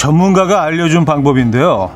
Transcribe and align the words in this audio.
전문가가 0.00 0.62
알려준 0.62 1.04
방법인데요. 1.04 1.90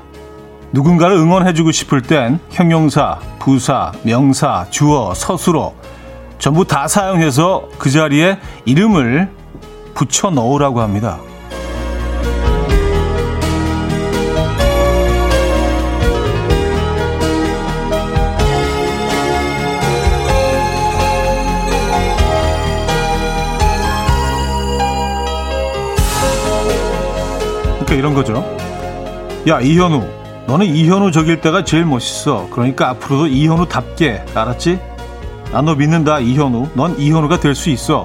누군가를 0.72 1.16
응원해주고 1.16 1.72
싶을 1.72 2.02
땐 2.02 2.38
형용사, 2.50 3.18
부사, 3.38 3.92
명사, 4.02 4.66
주어, 4.68 5.14
서술어 5.14 5.72
전부 6.38 6.66
다 6.66 6.86
사용해서 6.86 7.70
그 7.78 7.88
자리에 7.90 8.38
이름을 8.66 9.30
붙여 9.94 10.28
넣으라고 10.28 10.82
합니다. 10.82 11.18
그러니까 27.94 27.96
이런 27.96 28.14
거죠. 28.14 28.44
야, 29.48 29.60
이현우. 29.60 30.02
너는 30.46 30.66
이현우 30.66 31.12
적일 31.12 31.40
때가 31.40 31.64
제일 31.64 31.84
멋있어. 31.84 32.48
그러니까 32.50 32.90
앞으로도 32.90 33.26
이현우답게. 33.28 34.24
알았지? 34.34 34.80
나너 35.52 35.74
믿는다, 35.74 36.18
이현우. 36.18 36.68
넌 36.74 36.98
이현우가 36.98 37.40
될 37.40 37.54
수 37.54 37.70
있어. 37.70 38.04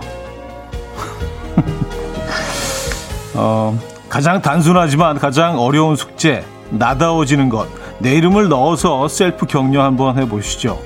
어, 3.36 3.78
가장 4.08 4.42
단순하지만 4.42 5.18
가장 5.18 5.60
어려운 5.60 5.96
숙제. 5.96 6.46
나다워지는 6.70 7.50
것. 7.50 7.68
내 8.00 8.14
이름을 8.14 8.48
넣어서 8.50 9.08
셀프 9.08 9.46
격려 9.48 9.84
한번 9.84 10.20
해보시죠. 10.20 10.80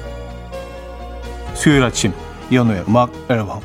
수요일 1.54 1.84
아침, 1.84 2.14
이현우의 2.50 2.86
음악 2.88 3.12
앨범. 3.30 3.60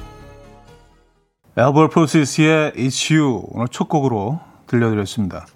엘버 1.56 1.88
프로세스의 1.88 2.72
It's 2.72 3.14
You 3.14 3.42
오늘 3.52 3.68
첫 3.68 3.88
곡으로 3.88 4.38
들려드렸습니다. 4.68 5.46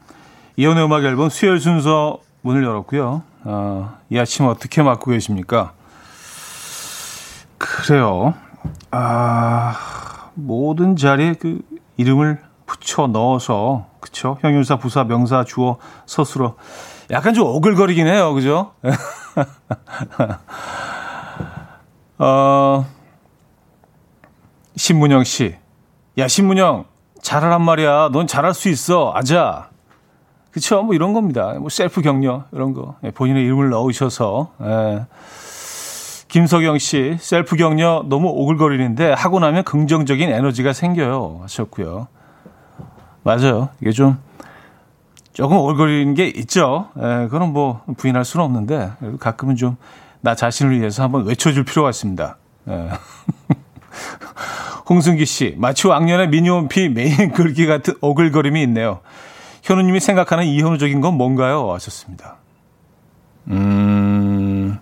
이연의 0.56 0.84
음악 0.84 1.04
앨범 1.04 1.28
수요일 1.28 1.60
순서 1.60 2.18
문을 2.40 2.64
열었고요. 2.64 3.22
어, 3.44 3.98
이 4.10 4.18
아침 4.18 4.46
어떻게 4.46 4.82
맞고 4.82 5.12
계십니까? 5.12 5.72
그래요. 7.58 8.34
아, 8.90 10.30
모든 10.34 10.96
자리에 10.96 11.34
그 11.34 11.60
이름을 11.96 12.40
붙여 12.66 13.06
넣어서 13.06 13.86
그쵸? 14.00 14.38
형용사, 14.40 14.76
부사, 14.76 15.04
명사, 15.04 15.44
주어, 15.44 15.78
서술어 16.06 16.56
약간 17.10 17.34
좀 17.34 17.46
오글거리긴 17.46 18.06
해요. 18.06 18.32
그죠? 18.34 18.72
어, 22.18 22.86
신문영 24.76 25.24
씨. 25.24 25.56
야, 26.18 26.28
신문영. 26.28 26.84
잘하란 27.22 27.62
말이야. 27.62 28.10
넌 28.12 28.26
잘할 28.26 28.52
수 28.52 28.68
있어. 28.68 29.12
아자. 29.14 29.70
그쵸? 30.50 30.82
뭐 30.82 30.94
이런 30.94 31.14
겁니다. 31.14 31.54
뭐 31.58 31.70
셀프 31.70 32.02
격려, 32.02 32.44
이런 32.52 32.74
거. 32.74 32.96
예, 33.04 33.10
본인의 33.10 33.42
이름을 33.44 33.70
넣으셔서. 33.70 34.50
예. 34.62 35.06
김석영 36.28 36.78
씨, 36.78 37.16
셀프 37.20 37.56
격려 37.56 38.04
너무 38.06 38.28
오글거리는데 38.28 39.12
하고 39.12 39.40
나면 39.40 39.64
긍정적인 39.64 40.28
에너지가 40.30 40.74
생겨요. 40.74 41.40
하셨고요. 41.42 42.08
맞아요. 43.22 43.70
이게 43.80 43.92
좀 43.92 44.18
조금 45.32 45.56
오글거리는 45.56 46.12
게 46.14 46.26
있죠. 46.26 46.88
예, 46.98 47.28
그건 47.30 47.52
뭐 47.54 47.80
부인할 47.96 48.24
수는 48.26 48.44
없는데 48.44 48.92
가끔은 49.18 49.56
좀 49.56 49.76
나 50.22 50.36
자신을 50.36 50.78
위해서 50.78 51.02
한번 51.02 51.26
외쳐줄 51.26 51.64
필요가 51.64 51.90
있습니다. 51.90 52.36
예. 52.68 52.90
홍승기 54.92 55.24
씨, 55.24 55.54
마치 55.56 55.86
왕년의 55.86 56.28
미니홈피 56.28 56.90
메인 56.90 57.32
글귀 57.32 57.66
같은 57.66 57.94
오글거림이 58.02 58.62
있네요. 58.64 59.00
현우님이 59.62 60.00
생각하는 60.00 60.44
이현우적인 60.44 61.00
건 61.00 61.14
뭔가요? 61.14 61.72
하셨습니다. 61.72 62.36
음, 63.48 64.78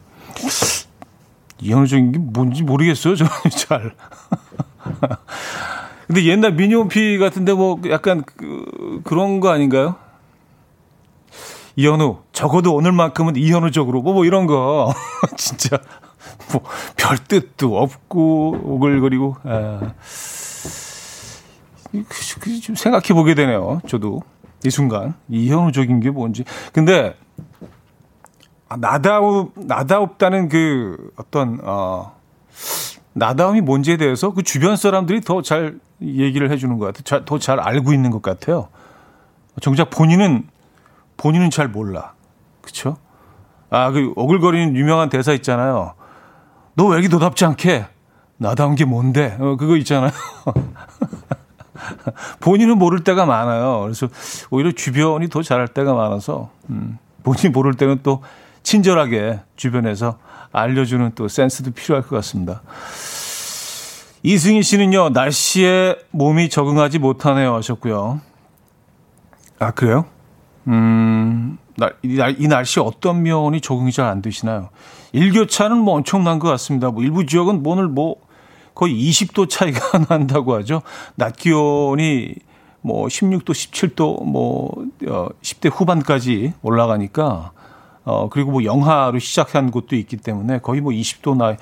이현우적인 1.61 2.13
게 2.13 2.19
뭔지 2.19 2.65
모르겠어요. 2.65 3.15
저는 3.15 3.31
잘. 3.57 3.95
근데 6.09 6.25
옛날 6.25 6.55
미니홈피 6.55 7.19
같은데 7.19 7.53
뭐 7.53 7.81
약간 7.89 8.25
그, 8.25 9.01
그런 9.05 9.39
거 9.39 9.51
아닌가요? 9.51 9.95
이현우, 11.77 12.19
적어도 12.33 12.75
오늘만큼은 12.75 13.37
이현우적으로, 13.37 14.03
뭐, 14.03 14.13
뭐 14.13 14.25
이런 14.25 14.47
거. 14.47 14.93
진짜, 15.39 15.79
뭐, 16.53 16.63
별 16.97 17.19
뜻도 17.19 17.79
없고, 17.79 18.61
오글거리고, 18.63 19.37
아. 19.45 19.93
좀 22.63 22.75
생각해 22.75 23.09
보게 23.15 23.35
되네요. 23.35 23.81
저도. 23.89 24.23
이 24.65 24.71
순간. 24.71 25.15
이현우적인 25.29 26.01
게 26.01 26.11
뭔지. 26.11 26.45
근데, 26.73 27.17
아, 28.69 28.77
나다움, 28.77 29.51
나다없다는 29.57 30.49
그 30.49 31.11
어떤, 31.17 31.59
어, 31.65 32.15
나다움이 33.15 33.63
뭔지에 33.63 33.97
대해서 33.97 34.33
그 34.33 34.43
주변 34.43 34.77
사람들이 34.77 35.23
더 35.23 35.43
잘 35.43 35.79
얘기를 36.03 36.51
해주는 36.51 36.79
것 36.79 36.95
같아요. 36.95 37.25
더 37.25 37.39
잘 37.39 37.59
알고 37.59 37.93
있는 37.93 38.11
것 38.11 38.23
같아요. 38.23 38.69
정작 39.61 39.91
본인은, 39.91 40.47
본인은 41.17 41.51
잘 41.51 41.69
몰라. 41.69 42.13
그쵸? 42.61 42.97
아, 43.71 43.91
그 43.91 44.13
오글거리는 44.15 44.77
유명한 44.77 45.09
대사 45.09 45.33
있잖아요. 45.33 45.95
너 46.75 46.87
왜 46.89 46.99
이렇게 46.99 47.09
너답지 47.09 47.45
않게? 47.45 47.87
나다운 48.39 48.75
게 48.75 48.85
뭔데? 48.85 49.37
어, 49.39 49.57
그거 49.57 49.77
있잖아요. 49.77 50.11
본인은 52.41 52.79
모를 52.79 53.05
때가 53.05 53.27
많아요. 53.27 53.81
그래서 53.83 54.09
오히려 54.51 54.73
주변이 54.73 55.29
더 55.29 55.43
잘할 55.43 55.69
때가 55.69 55.95
많아서, 55.95 56.51
음, 56.71 56.99
본인이 57.23 57.49
모를 57.51 57.75
때는 57.75 58.01
또 58.03 58.23
친절하게 58.63 59.41
주변에서 59.57 60.19
알려주는 60.53 61.13
또 61.15 61.29
센스도 61.29 61.71
필요할 61.73 62.03
것 62.07 62.17
같습니다. 62.17 62.63
이승희 64.23 64.63
씨는요, 64.63 65.11
날씨에 65.11 65.97
몸이 66.11 66.49
적응하지 66.51 66.99
못하네요 66.99 67.55
하셨고요. 67.57 68.21
아, 69.59 69.71
그래요? 69.73 70.05
음, 70.67 71.59
이, 72.03 72.17
날, 72.17 72.37
이 72.39 72.49
날씨 72.49 72.81
어떤 72.81 73.23
면이 73.23 73.61
적응이 73.61 73.93
잘 73.93 74.07
안 74.07 74.23
되시나요? 74.23 74.71
일교차는 75.13 75.77
뭐 75.79 75.95
엄청난 75.97 76.39
것 76.39 76.49
같습니다. 76.49 76.91
뭐 76.91 77.03
일부 77.03 77.27
지역은 77.27 77.63
뭐 77.63 77.75
오늘 77.75 77.89
뭐 77.89 78.17
거의 78.75 78.95
20도 78.95 79.49
차이가 79.49 79.81
난다고 80.09 80.55
하죠. 80.57 80.83
낮 81.15 81.37
기온이 81.37 82.35
뭐 82.83 83.07
16도, 83.09 83.51
17도, 83.51 84.25
뭐, 84.25 84.73
어, 85.07 85.29
10대 85.43 85.71
후반까지 85.71 86.55
올라가니까, 86.63 87.53
어, 88.05 88.29
그리고 88.31 88.53
뭐 88.53 88.65
영하로 88.65 89.19
시작한 89.19 89.71
곳도 89.71 89.97
있기 89.97 90.17
때문에 90.17 90.61
거의 90.61 90.81
뭐 90.81 90.93
20도 90.93 91.37
나, 91.37 91.57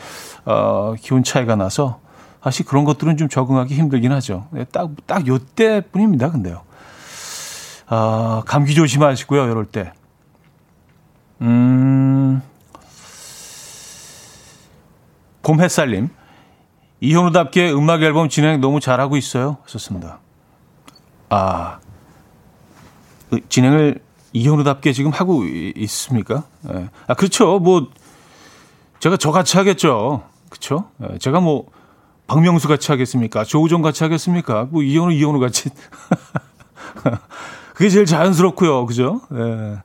어, 0.44 0.94
기온 1.00 1.24
차이가 1.24 1.56
나서 1.56 1.98
사실 2.42 2.64
그런 2.64 2.84
것들은 2.84 3.16
좀 3.16 3.28
적응하기 3.28 3.74
힘들긴 3.74 4.12
하죠. 4.12 4.46
네, 4.52 4.64
딱, 4.70 4.90
딱 5.06 5.26
요때 5.26 5.80
뿐입니다, 5.90 6.30
근데요. 6.30 6.62
아, 7.88 8.42
감기 8.46 8.74
조심하시고요, 8.74 9.50
이럴 9.50 9.64
때. 9.64 9.92
음, 11.40 12.42
봄 15.42 15.60
햇살님. 15.60 16.10
이현우답게 17.00 17.72
음악 17.72 18.02
앨범 18.02 18.28
진행 18.28 18.60
너무 18.60 18.80
잘하고 18.80 19.16
있어요. 19.16 19.58
썼습니다. 19.66 20.18
아, 21.30 21.78
그 23.30 23.40
진행을 23.48 24.00
이현우답게 24.32 24.92
지금 24.92 25.10
하고 25.10 25.44
있습니까? 25.44 26.44
예. 26.72 26.88
아, 27.06 27.14
그렇죠. 27.14 27.58
뭐, 27.58 27.88
제가 29.00 29.16
저같이 29.16 29.56
하겠죠. 29.56 30.24
그쵸? 30.50 30.90
예. 31.02 31.18
제가 31.18 31.40
뭐, 31.40 31.66
박명수 32.26 32.68
같이 32.68 32.90
하겠습니까? 32.90 33.44
조우종 33.44 33.80
같이 33.80 34.02
하겠습니까? 34.04 34.66
뭐, 34.70 34.82
이현우, 34.82 35.12
이현우 35.12 35.38
같이. 35.38 35.70
그게 37.74 37.88
제일 37.90 38.06
자연스럽고요. 38.06 38.86
그죠? 38.86 39.20
예. 39.32 39.78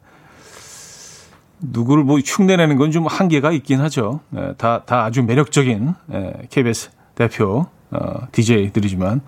누구를 1.72 2.04
뭐 2.04 2.20
흉내내는 2.20 2.78
건 2.78 2.92
좀 2.92 3.08
한계가 3.08 3.52
있긴 3.52 3.80
하죠. 3.82 4.20
예, 4.36 4.54
다, 4.58 4.84
다 4.86 5.04
아주 5.06 5.24
매력적인 5.24 5.96
예, 6.14 6.34
KBS 6.50 6.90
대표 7.16 7.66
어, 7.92 8.28
DJ들이지만 8.32 9.22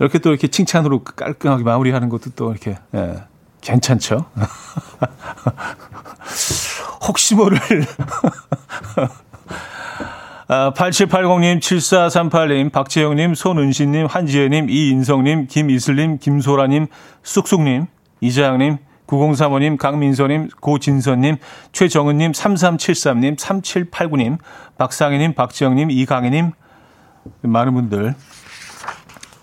이렇게 0.00 0.18
또 0.18 0.30
이렇게 0.30 0.48
칭찬으로 0.48 1.04
깔끔하게 1.04 1.64
마무리하는 1.64 2.08
것도 2.08 2.30
또 2.36 2.50
이렇게 2.50 2.76
예, 2.94 3.14
괜찮죠. 3.60 4.26
혹시 7.06 7.34
모를 7.34 7.58
아, 10.50 10.72
8780님, 10.74 11.60
7438님, 11.60 12.72
박재영님, 12.72 13.34
손은신님, 13.34 14.06
한지혜님, 14.06 14.70
이인성님, 14.70 15.46
김이슬님, 15.46 16.18
김소라님, 16.18 16.86
쑥쑥님, 17.22 17.84
이자영님, 18.22 18.78
9035님, 19.08 19.78
강민서님, 19.78 20.48
고진선님, 20.60 21.38
최정은님, 21.72 22.32
3373님, 22.32 23.36
3789님, 23.36 24.38
박상희님, 24.76 25.34
박지영님, 25.34 25.90
이강희님, 25.90 26.52
많은 27.42 27.74
분들 27.74 28.14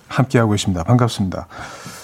함께하고 0.08 0.52
계십니다. 0.52 0.84
반갑습니다. 0.84 1.48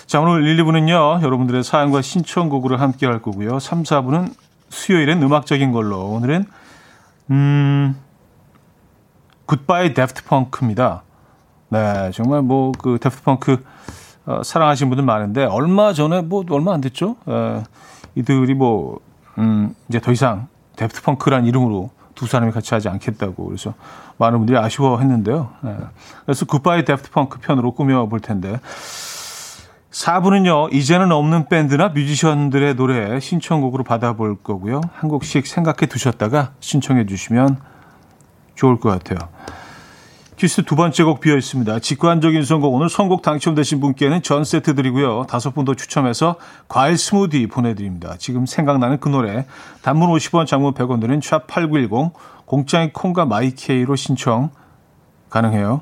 자, 0.08 0.20
오늘 0.20 0.46
1, 0.46 0.58
2부는요, 0.64 1.24
여러분들의 1.24 1.64
사연과 1.64 2.02
신청곡으로 2.02 2.78
함께 2.78 3.06
할 3.06 3.22
거고요. 3.22 3.60
3, 3.60 3.84
4부는 3.84 4.34
수요일엔 4.70 5.22
음악적인 5.22 5.72
걸로. 5.72 6.02
오늘은, 6.08 6.46
음, 7.30 7.96
굿바이 9.46 9.94
데프트 9.94 10.24
펑크입니다. 10.24 11.04
네, 11.70 12.12
정말 12.14 12.42
뭐, 12.42 12.72
그 12.72 12.98
Daft 13.00 13.22
Punk, 13.22 13.64
어, 14.26 14.42
사랑하시는 14.44 14.90
분들 14.90 15.04
많은데, 15.04 15.46
얼마 15.46 15.94
전에, 15.94 16.22
뭐, 16.22 16.44
얼마 16.50 16.74
안 16.74 16.82
됐죠? 16.82 17.16
에, 17.28 17.64
이들이 18.16 18.54
뭐, 18.54 19.00
음, 19.38 19.76
이제 19.90 20.00
더 20.00 20.12
이상 20.12 20.48
Daft 20.76 21.02
Punk란 21.02 21.46
이름으로 21.46 21.90
두 22.14 22.28
사람이 22.28 22.52
같이 22.52 22.74
하지 22.74 22.90
않겠다고. 22.90 23.46
그래서 23.46 23.74
많은 24.18 24.38
분들이 24.40 24.58
아쉬워했는데요. 24.58 25.50
에, 25.66 25.76
그래서 26.26 26.46
굿바이 26.46 26.86
Daft 26.86 27.12
Punk 27.12 27.40
편으로 27.40 27.72
꾸며 27.74 28.06
볼 28.08 28.20
텐데, 28.20 28.60
4부는요, 29.92 30.74
이제는 30.74 31.12
없는 31.12 31.50
밴드나 31.50 31.90
뮤지션들의 31.90 32.76
노래 32.76 33.20
신청곡으로 33.20 33.84
받아볼 33.84 34.42
거고요. 34.42 34.82
한 34.94 35.10
곡씩 35.10 35.46
생각해 35.46 35.88
두셨다가 35.90 36.54
신청해 36.62 37.06
주시면 37.08 37.58
좋을 38.56 38.80
것 38.80 38.90
같아요. 38.90 39.30
퀴즈 40.42 40.64
두 40.64 40.76
번째 40.76 41.04
곡 41.04 41.20
비어 41.20 41.38
있습니다. 41.38 41.78
직관적인 41.78 42.44
선곡. 42.44 42.74
오늘 42.74 42.90
선곡 42.90 43.22
당첨되신 43.22 43.80
분께는 43.80 44.24
전 44.24 44.44
세트 44.44 44.74
드리고요. 44.74 45.28
다섯 45.30 45.52
분 45.54 45.66
더 45.66 45.76
추첨해서 45.76 46.38
과일 46.68 46.98
스무디 46.98 47.46
보내드립니다. 47.46 48.16
지금 48.18 48.48
생각나는 48.48 49.00
그 49.00 49.08
노래. 49.08 49.46
단문 49.84 50.10
50원, 50.10 50.48
장문 50.48 50.74
100원 50.74 51.00
드는 51.00 51.20
샵8910, 51.20 52.14
공짜인 52.46 52.92
콩과 52.92 53.26
my 53.26 53.54
K로 53.54 53.96
신청 53.96 54.50
가능해요. 55.30 55.82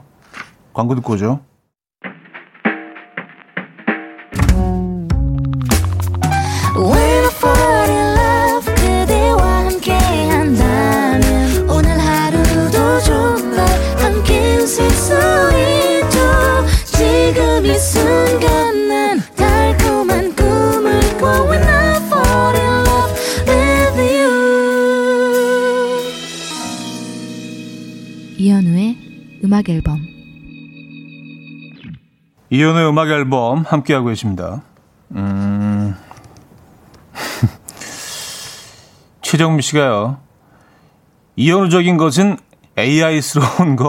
광고 0.74 0.94
듣고 0.96 1.14
오죠. 1.14 1.40
음악 29.44 29.68
앨범 29.68 30.00
이연의 32.50 32.88
음악 32.88 33.10
앨범 33.10 33.64
함께하고 33.64 34.08
계십니다. 34.08 34.64
음... 35.12 35.94
최정미 39.22 39.62
씨가요. 39.62 40.20
이연우적인 41.36 41.98
것은 41.98 42.38
AI스러운 42.78 43.76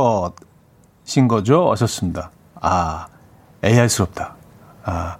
것인 1.07 1.29
거죠? 1.29 1.71
하셨습니다. 1.71 2.33
아, 2.61 3.07
AI스럽다. 3.65 4.35
아. 4.83 5.17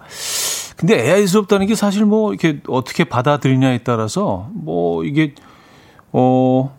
근데 0.75 1.09
AI스럽다는 1.09 1.67
게 1.67 1.75
사실 1.75 2.03
뭐 2.03 2.33
이렇게 2.33 2.59
어떻게 2.67 3.05
받아들이냐에 3.05 3.77
따라서 3.79 4.49
뭐 4.51 5.05
이게 5.05 5.35
어 6.11 6.75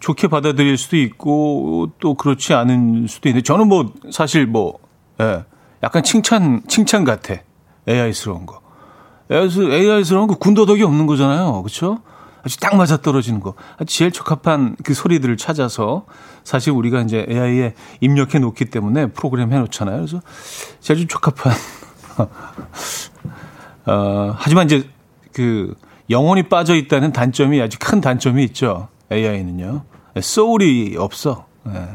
좋게 0.00 0.28
받아들일 0.28 0.76
수도 0.76 0.96
있고 0.96 1.90
또 2.00 2.14
그렇지 2.14 2.54
않은 2.54 3.06
수도 3.06 3.28
있는데 3.28 3.42
저는 3.44 3.68
뭐 3.68 3.92
사실 4.10 4.46
뭐 4.46 4.78
예, 5.20 5.44
약간 5.82 6.02
칭찬 6.02 6.62
칭찬 6.66 7.04
같아. 7.04 7.34
AI스러운 7.88 8.46
거. 8.46 8.60
AI스러운 9.30 10.26
거 10.26 10.36
군더더기 10.36 10.82
없는 10.82 11.06
거잖아요. 11.06 11.62
그렇죠? 11.62 12.00
아주 12.42 12.58
딱 12.58 12.76
맞아 12.76 12.96
떨어지는 12.96 13.40
거. 13.40 13.54
제일 13.86 14.10
적합한 14.10 14.76
그 14.82 14.94
소리들을 14.94 15.36
찾아서 15.36 16.06
사실 16.42 16.72
우리가 16.72 17.02
이제 17.02 17.26
AI에 17.28 17.74
입력해 18.00 18.38
놓기 18.38 18.66
때문에 18.66 19.06
프로그램 19.08 19.52
해 19.52 19.58
놓잖아요. 19.58 19.96
그래서 19.98 20.20
제일 20.80 21.06
적합한. 21.06 21.52
어, 23.86 24.34
하지만 24.36 24.66
이제 24.66 24.88
그 25.32 25.74
영혼이 26.08 26.44
빠져 26.44 26.74
있다는 26.74 27.12
단점이 27.12 27.60
아주 27.60 27.78
큰 27.78 28.00
단점이 28.00 28.42
있죠. 28.44 28.88
AI는요. 29.10 29.84
소울이 30.20 30.96
없어. 30.98 31.46
예. 31.68 31.88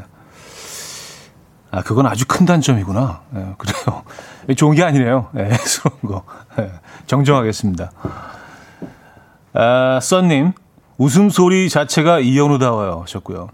아, 1.70 1.82
그건 1.82 2.06
아주 2.06 2.24
큰 2.26 2.46
단점이구나. 2.46 3.22
예, 3.34 3.54
그래요. 3.58 4.02
좋은 4.56 4.74
게 4.74 4.82
아니네요. 4.82 5.30
예, 5.36 5.50
그런 5.82 6.00
거. 6.02 6.24
예, 6.58 6.72
정정하겠습니다. 7.06 7.90
아, 9.52 9.98
썬님, 10.00 10.52
웃음소리 10.98 11.68
자체가 11.68 12.20
이현우다워요. 12.20 13.02
하셨고요. 13.02 13.48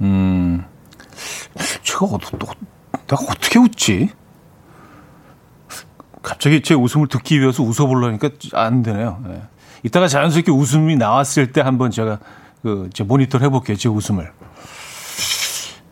음, 0.00 0.64
제가 1.82 2.06
어, 2.06 2.18
내가 3.06 3.22
어떻게 3.30 3.58
웃지? 3.58 4.10
갑자기 6.22 6.62
제 6.62 6.74
웃음을 6.74 7.08
듣기 7.08 7.40
위해서 7.40 7.62
웃어보려니까 7.62 8.30
안 8.54 8.82
되네요. 8.82 9.22
예. 9.28 9.42
이따가 9.82 10.08
자연스럽게 10.08 10.50
웃음이 10.50 10.96
나왔을 10.96 11.52
때 11.52 11.60
한번 11.60 11.90
제가 11.90 12.18
그, 12.62 12.88
제 12.92 13.02
모니터를 13.04 13.46
해볼게요. 13.46 13.76
제 13.76 13.88
웃음을. 13.88 14.32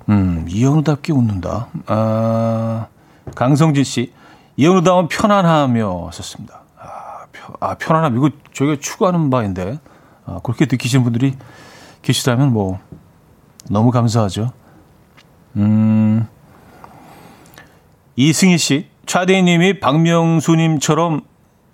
음, 0.09 0.47
이현우답게 0.49 1.13
웃는다. 1.13 1.69
아, 1.87 2.87
강성진 3.35 3.85
씨. 3.85 4.13
이현우다운 4.57 5.09
편안하며 5.09 6.11
썼습니다. 6.13 6.63
아, 6.79 7.27
편, 7.33 7.55
아, 7.61 7.75
편안함. 7.75 8.17
이거 8.17 8.31
저희가 8.53 8.77
추구하는 8.81 9.31
바인데. 9.31 9.79
아, 10.27 10.41
그렇게 10.43 10.67
느끼시는 10.71 11.03
분들이 11.05 11.37
계시다면 12.03 12.53
뭐, 12.53 12.79
너무 13.69 13.91
감사하죠. 13.91 14.53
음, 15.57 16.27
이승희 18.17 18.59
씨. 18.59 18.89
차대님이 19.07 19.81
박명수님처럼 19.81 21.23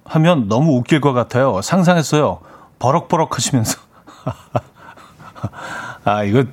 하면 0.04 0.48
너무 0.48 0.76
웃길 0.76 1.02
것 1.02 1.12
같아요. 1.12 1.60
상상했어요. 1.60 2.40
버럭버럭 2.78 3.36
하시면서. 3.36 3.78
아, 6.04 6.24
이거, 6.24 6.44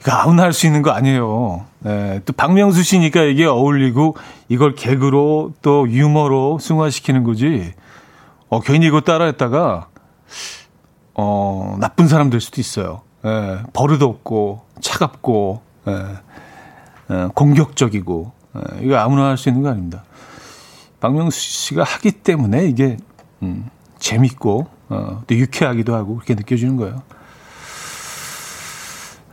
이거 0.00 0.12
아무나 0.12 0.42
할 0.44 0.52
수 0.52 0.66
있는 0.66 0.82
거 0.82 0.90
아니에요. 0.90 1.64
네, 1.80 2.20
또 2.24 2.32
박명수 2.32 2.82
씨니까 2.82 3.22
이게 3.22 3.44
어울리고 3.44 4.16
이걸 4.48 4.74
개그로 4.74 5.52
또 5.62 5.88
유머로 5.90 6.58
승화시키는 6.58 7.24
거지. 7.24 7.72
어, 8.48 8.60
괜히 8.60 8.86
이거 8.86 9.00
따라했다가, 9.00 9.88
어, 11.14 11.76
나쁜 11.80 12.08
사람 12.08 12.30
될 12.30 12.40
수도 12.40 12.60
있어요. 12.60 13.02
예, 13.24 13.58
버릇 13.72 14.02
없고, 14.02 14.62
차갑고, 14.80 15.62
예, 15.88 15.92
예, 17.10 17.28
공격적이고, 17.34 18.32
예, 18.56 18.84
이거 18.84 18.96
아무나 18.96 19.28
할 19.28 19.36
수 19.36 19.48
있는 19.48 19.62
거 19.62 19.70
아닙니다. 19.70 20.04
박명수 21.00 21.38
씨가 21.40 21.82
하기 21.84 22.12
때문에 22.12 22.66
이게, 22.66 22.96
음, 23.42 23.68
재밌고, 23.98 24.66
어, 24.88 25.22
또 25.26 25.34
유쾌하기도 25.34 25.94
하고, 25.94 26.14
그렇게 26.16 26.34
느껴지는 26.34 26.76
거예요. 26.76 27.02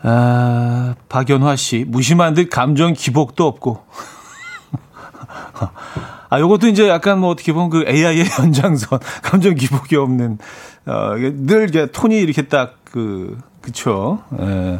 아, 0.02 0.96
박연화 1.10 1.56
씨, 1.56 1.86
무심한 1.88 2.34
듯 2.34 2.50
감정 2.50 2.94
기복도 2.94 3.46
없고. 3.46 3.84
아, 6.30 6.40
요것도 6.40 6.68
이제 6.68 6.88
약간 6.88 7.20
뭐 7.20 7.30
어떻게 7.30 7.52
보면 7.54 7.70
그 7.70 7.86
AI의 7.88 8.26
연장선, 8.40 9.00
감정 9.24 9.56
기복이 9.56 9.96
없는, 9.96 10.38
어, 10.86 11.16
늘 11.18 11.70
이게 11.70 11.92
톤이 11.92 12.18
이렇게 12.20 12.44
딱 12.44 12.78
그, 12.86 13.38
그쵸. 13.62 14.24
예. 14.40 14.80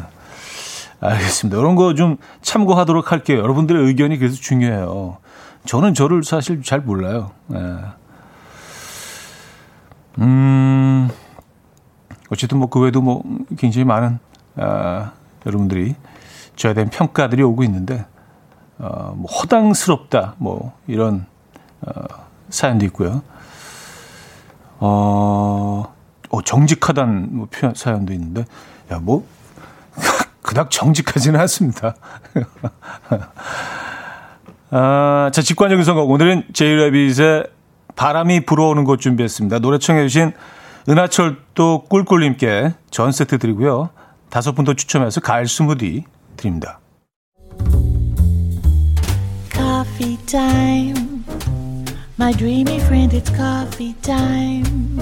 알겠습니다. 1.02 1.58
이런 1.58 1.76
거 1.76 1.94
좀 1.94 2.18
참고하도록 2.42 3.10
할게요. 3.10 3.38
여러분들의 3.38 3.86
의견이 3.86 4.18
그래서 4.18 4.36
중요해요. 4.36 5.16
저는 5.64 5.94
저를 5.94 6.24
사실 6.24 6.62
잘 6.62 6.80
몰라요. 6.80 7.30
예. 7.54 7.58
음, 10.18 11.08
어쨌든 12.30 12.58
뭐 12.58 12.68
그 12.68 12.80
외에도 12.80 13.00
뭐 13.00 13.22
굉장히 13.58 13.84
많은 13.84 14.18
어, 14.56 15.10
여러분들이 15.46 15.94
저에 16.56 16.74
대한 16.74 16.90
평가들이 16.90 17.42
오고 17.42 17.64
있는데 17.64 18.04
어, 18.78 19.14
뭐 19.16 19.30
허당스럽다 19.30 20.34
뭐 20.38 20.76
이런 20.86 21.26
어, 21.82 21.90
사연도 22.48 22.84
있고요. 22.86 23.22
어, 24.78 25.94
어 26.30 26.42
정직하다는 26.42 27.36
뭐 27.36 27.48
표현 27.50 27.74
사연도 27.74 28.12
있는데 28.12 28.44
야뭐 28.90 29.26
그닥 30.42 30.70
정직하지는 30.70 31.38
않습니다. 31.40 31.94
아, 34.72 35.30
자 35.32 35.42
직관적인 35.42 35.84
선곡 35.84 36.10
오늘은 36.10 36.44
제이레빗의 36.52 37.46
바람이 37.96 38.46
불어오는 38.46 38.84
곳 38.84 39.00
준비했습니다. 39.00 39.58
노래 39.58 39.78
청해 39.78 40.02
주신 40.06 40.32
은하철도 40.88 41.84
꿀꿀님께 41.88 42.74
전 42.90 43.12
세트 43.12 43.38
드리고요. 43.38 43.90
다섯 44.30 44.52
분 44.52 44.64
더 44.64 44.74
추첨해서 44.74 45.20
가을 45.20 45.46
스무디 45.48 46.04
드립니다. 46.36 46.78
Coffee 49.52 50.16
time. 50.26 51.24
My 52.18 52.32
dreamy 52.32 52.78
friend, 52.80 53.14
it's 53.16 53.30
coffee 53.34 53.94
time. 54.02 54.98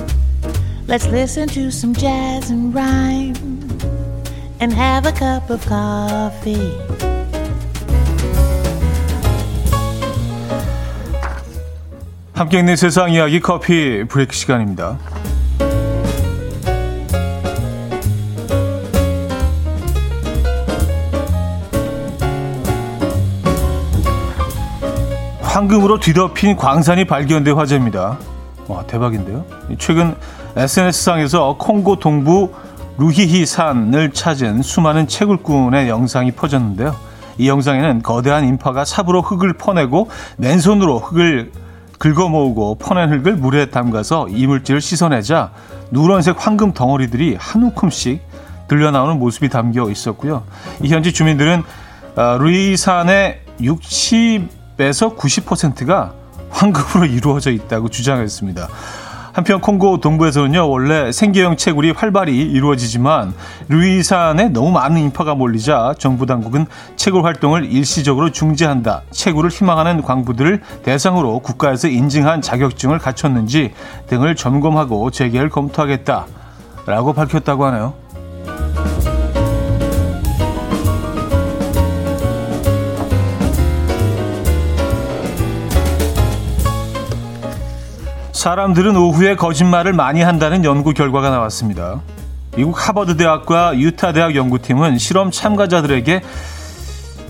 Let's 0.89 1.07
listen 1.07 1.49
to 1.49 1.69
some 1.69 1.95
jazz 1.95 2.51
and 2.51 2.75
rhyme 2.75 3.35
and 4.61 4.73
have 4.73 5.07
a 5.07 5.13
cup 5.13 5.51
of 5.51 5.65
coffee. 5.69 6.73
함께 12.33 12.61
있는 12.61 12.77
세상 12.77 13.11
이야기 13.13 13.41
커피 13.41 14.05
브레이크 14.05 14.33
시간입니다. 14.35 14.99
황금으로 25.59 25.99
뒤덮인 25.99 26.55
광산이 26.55 27.07
발견돼 27.07 27.51
화제입니다. 27.51 28.17
와 28.69 28.85
대박인데요. 28.85 29.45
최근 29.79 30.15
SNS상에서 30.55 31.57
콩고 31.59 31.97
동부 31.99 32.53
루히히 32.97 33.45
산을 33.45 34.13
찾은 34.13 34.63
수많은 34.63 35.09
채굴꾼의 35.09 35.89
영상이 35.89 36.31
퍼졌는데요. 36.31 36.95
이 37.39 37.49
영상에는 37.49 38.03
거대한 38.03 38.45
인파가 38.45 38.85
삽으로 38.85 39.21
흙을 39.21 39.55
퍼내고 39.55 40.09
맨손으로 40.37 41.01
흙을 41.01 41.51
긁어 41.99 42.29
모으고 42.29 42.77
퍼낸 42.77 43.11
흙을 43.13 43.35
물에 43.35 43.67
담가서 43.67 44.29
이물질을 44.29 44.81
씻어내자 44.81 45.51
누런색 45.91 46.37
황금 46.39 46.73
덩어리들이 46.73 47.37
한 47.37 47.65
움큼씩 47.65 48.23
들려나오는 48.69 49.19
모습이 49.19 49.49
담겨 49.49 49.91
있었고요. 49.91 50.45
이 50.83 50.89
현지 50.89 51.13
주민들은 51.13 51.65
루이산의 52.15 53.41
60 53.61 54.58
에서 54.81 55.15
90%가 55.17 56.13
황금으로 56.51 57.07
이루어져 57.11 57.51
있다고 57.51 57.89
주장했습니다. 57.89 58.69
한편 59.33 59.61
콩고 59.61 60.01
동부에서는요 60.01 60.69
원래 60.69 61.13
생계형 61.13 61.57
채굴이 61.57 61.93
활발히 61.93 62.37
이루어지지만 62.37 63.35
루이산에 63.69 64.49
너무 64.49 64.73
많은 64.73 65.01
인파가 65.01 65.37
몰리자 65.37 65.95
정부 65.97 66.27
당국은 66.27 66.67
채굴 66.97 67.25
활동을 67.25 67.65
일시적으로 67.65 68.33
중지한다. 68.33 69.03
채굴을 69.13 69.51
희망하는 69.51 70.03
광부들을 70.03 70.63
대상으로 70.83 71.39
국가에서 71.39 71.87
인증한 71.87 72.41
자격증을 72.43 72.99
갖췄는지 72.99 73.75
등을 74.09 74.35
점검하고 74.35 75.11
재개를 75.13 75.51
검토하겠다라고 75.51 77.13
밝혔다고 77.13 77.65
하네요. 77.67 77.95
사람들은 88.39 88.95
오후에 88.95 89.35
거짓말을 89.35 89.95
많이 89.95 90.23
한다는 90.23 90.65
연구 90.65 90.95
결과가 90.95 91.29
나왔습니다. 91.29 92.03
미국 92.55 92.89
하버드 92.89 93.17
대학과 93.17 93.77
유타 93.77 94.13
대학 94.13 94.37
연구팀은 94.37 94.97
실험 94.99 95.33
참가자들에게 95.33 96.23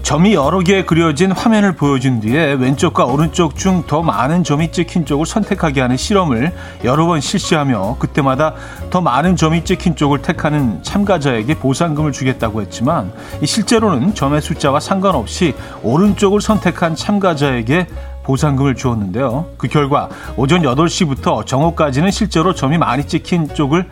점이 0.03 0.35
여러 0.35 0.61
개 0.61 0.85
그려진 0.85 1.33
화면을 1.33 1.73
보여준 1.73 2.21
뒤에 2.21 2.53
왼쪽과 2.55 3.07
오른쪽 3.07 3.57
중 3.57 3.85
더 3.87 4.03
많은 4.03 4.45
점이 4.45 4.71
찍힌 4.71 5.07
쪽을 5.07 5.25
선택하게 5.25 5.81
하는 5.81 5.97
실험을 5.97 6.53
여러 6.85 7.07
번 7.07 7.21
실시하며 7.23 7.97
그때마다 7.99 8.55
더 8.91 9.01
많은 9.01 9.37
점이 9.37 9.65
찍힌 9.65 9.97
쪽을 9.97 10.21
택하는 10.21 10.83
참가자에게 10.83 11.55
보상금을 11.55 12.13
주겠다고 12.13 12.61
했지만 12.61 13.13
실제로는 13.43 14.15
점의 14.15 14.43
숫자와 14.43 14.81
상관없이 14.81 15.55
오른쪽을 15.83 16.43
선택한 16.43 16.97
참가자에게 16.97 17.87
보상금을 18.29 18.75
주었는데요. 18.75 19.47
그 19.57 19.69
결과 19.69 20.11
오전 20.37 20.61
8시부터 20.61 21.47
정오까지는 21.47 22.11
실제로 22.11 22.55
점이 22.55 22.77
많이 22.77 23.05
찍힌 23.05 23.49
쪽을 23.55 23.89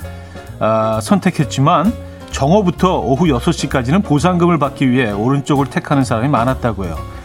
어, 0.61 0.99
선택했지만 1.01 1.93
정오부터 2.31 2.99
오후 2.99 3.25
6시까지는 3.27 4.05
보상금을 4.05 4.59
받기 4.59 4.91
위해 4.91 5.11
오른쪽을 5.11 5.67
택하는 5.67 6.05
사람이 6.05 6.29
많았다고요. 6.29 7.17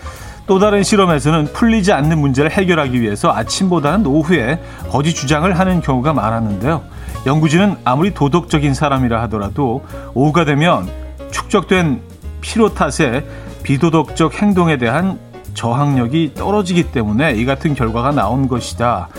또 0.47 0.59
다른 0.59 0.83
실험에서는 0.83 1.51
풀리지 1.51 1.91
않는 1.91 2.17
문제를 2.17 2.49
해결하기 2.51 3.01
위해서 3.01 3.33
아침보다는 3.33 4.05
오후에 4.05 4.61
거짓 4.89 5.13
주장을 5.13 5.59
하는 5.59 5.81
경우가 5.81 6.13
많았는데요. 6.13 6.81
연구진은 7.25 7.75
아무리 7.83 8.13
도덕적인 8.13 8.73
사람이라 8.73 9.21
하더라도 9.23 9.83
오후가 10.13 10.45
되면 10.45 10.89
축적된 11.31 12.01
피로 12.39 12.73
탓에 12.73 13.25
비도덕적 13.63 14.41
행동에 14.41 14.77
대한 14.77 15.19
저항력이 15.53 16.33
떨어지기 16.35 16.91
때문에 16.91 17.33
이 17.33 17.45
같은 17.45 17.73
결과가 17.75 18.11
나온 18.11 18.47
것이다. 18.47 19.09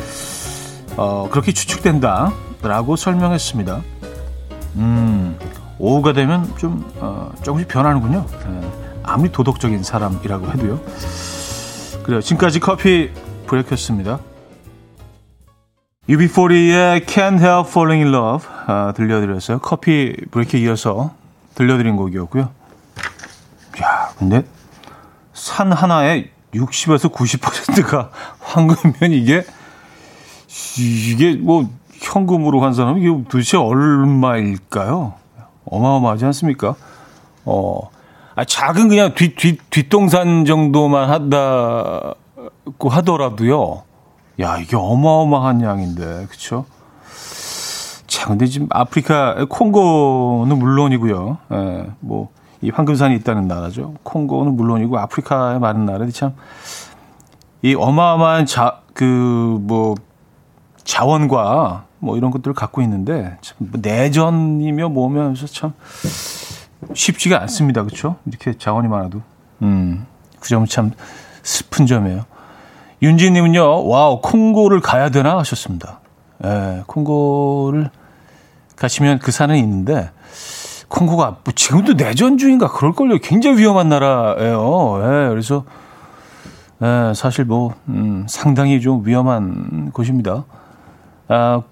어, 0.96 1.28
그렇게 1.30 1.52
추측된다. 1.52 2.32
라고 2.62 2.94
설명했습니다. 2.94 3.82
음, 4.76 5.36
오후가 5.78 6.12
되면 6.12 6.48
좀, 6.58 6.88
어, 7.00 7.32
조금씩 7.42 7.68
변하는군요. 7.68 8.24
네, 8.46 8.70
아무리 9.02 9.32
도덕적인 9.32 9.82
사람이라고 9.82 10.46
해도요. 10.52 10.80
그래요. 12.04 12.20
지금까지 12.20 12.60
커피 12.60 13.10
브레이크였습니다. 13.46 14.20
UB40의 16.08 17.04
Can't 17.06 17.40
Help 17.40 17.68
Falling 17.68 18.04
in 18.04 18.14
Love 18.14 18.48
아, 18.66 18.92
들려드렸어요. 18.96 19.58
커피 19.58 20.14
브레이크 20.30 20.56
이어서 20.56 21.14
들려드린 21.54 21.96
곡이었고요. 21.96 22.42
야, 23.82 24.08
근데 24.18 24.44
산 25.42 25.72
하나에 25.72 26.30
60에서 26.54 27.12
90%가 27.12 28.10
황금면 28.38 29.10
이게 29.10 29.44
이게 30.78 31.34
뭐 31.34 31.68
현금으로 32.00 32.60
환산하면 32.60 33.02
이게 33.02 33.24
도대체 33.28 33.56
얼마일까요? 33.56 35.14
어마어마하지 35.64 36.26
않습니까? 36.26 36.76
어, 37.44 37.90
아, 38.36 38.44
작은 38.44 38.88
그냥 38.88 39.14
뒷, 39.16 39.34
뒷, 39.34 39.58
뒷동산 39.68 40.44
정도만 40.44 41.10
한다고 41.10 42.14
하더라도요. 42.88 43.82
야, 44.40 44.58
이게 44.58 44.76
어마어마한 44.76 45.60
양인데, 45.62 46.26
그쵸? 46.30 46.66
자, 48.06 48.28
근데 48.28 48.46
지금 48.46 48.68
아프리카, 48.70 49.44
콩고는 49.48 50.56
물론이고요. 50.56 51.38
예, 51.52 51.86
뭐, 51.98 52.30
이 52.62 52.70
황금산이 52.70 53.14
있다는 53.16 53.48
나라죠. 53.48 53.94
콩고는 54.04 54.56
물론이고 54.56 54.98
아프리카의 54.98 55.58
많은 55.60 55.84
나라들이 55.84 56.12
참 56.12 56.34
이 57.64 57.74
어마어마한 57.76 58.46
자 58.46 58.80
그 58.94 59.58
뭐 59.62 59.94
자원과 60.84 61.84
뭐 62.00 62.16
이런 62.16 62.30
것들을 62.32 62.52
갖고 62.54 62.82
있는데 62.82 63.38
참 63.40 63.53
뭐 63.53 63.70
내전이며 63.80 64.88
뭐면서 64.88 65.46
참 65.46 65.72
쉽지가 66.92 67.40
않습니다. 67.42 67.84
그렇죠? 67.84 68.16
이렇게 68.26 68.52
자원이 68.58 68.88
많아도. 68.88 69.22
음. 69.62 70.06
그 70.40 70.48
점은 70.48 70.66
참 70.66 70.90
슬픈 71.44 71.86
점이에요. 71.86 72.24
윤진 73.00 73.32
님은요. 73.34 73.86
와우, 73.86 74.20
콩고를 74.20 74.80
가야 74.80 75.10
되나 75.10 75.38
하셨습니다. 75.38 76.00
예, 76.44 76.82
콩고를 76.86 77.90
가시면 78.76 79.20
그 79.20 79.30
산은 79.30 79.56
있는데 79.56 80.10
콩고가 80.92 81.38
뭐 81.42 81.54
지금도 81.54 81.94
내전 81.94 82.36
중인가 82.36 82.70
그럴걸요. 82.70 83.18
굉장히 83.20 83.58
위험한 83.58 83.88
나라예요. 83.88 84.98
예, 84.98 85.28
그래서 85.30 85.64
예, 86.82 87.14
사실 87.14 87.46
뭐 87.46 87.74
음, 87.88 88.26
상당히 88.28 88.80
좀 88.80 89.06
위험한 89.06 89.90
곳입니다. 89.92 90.44
아, 91.28 91.62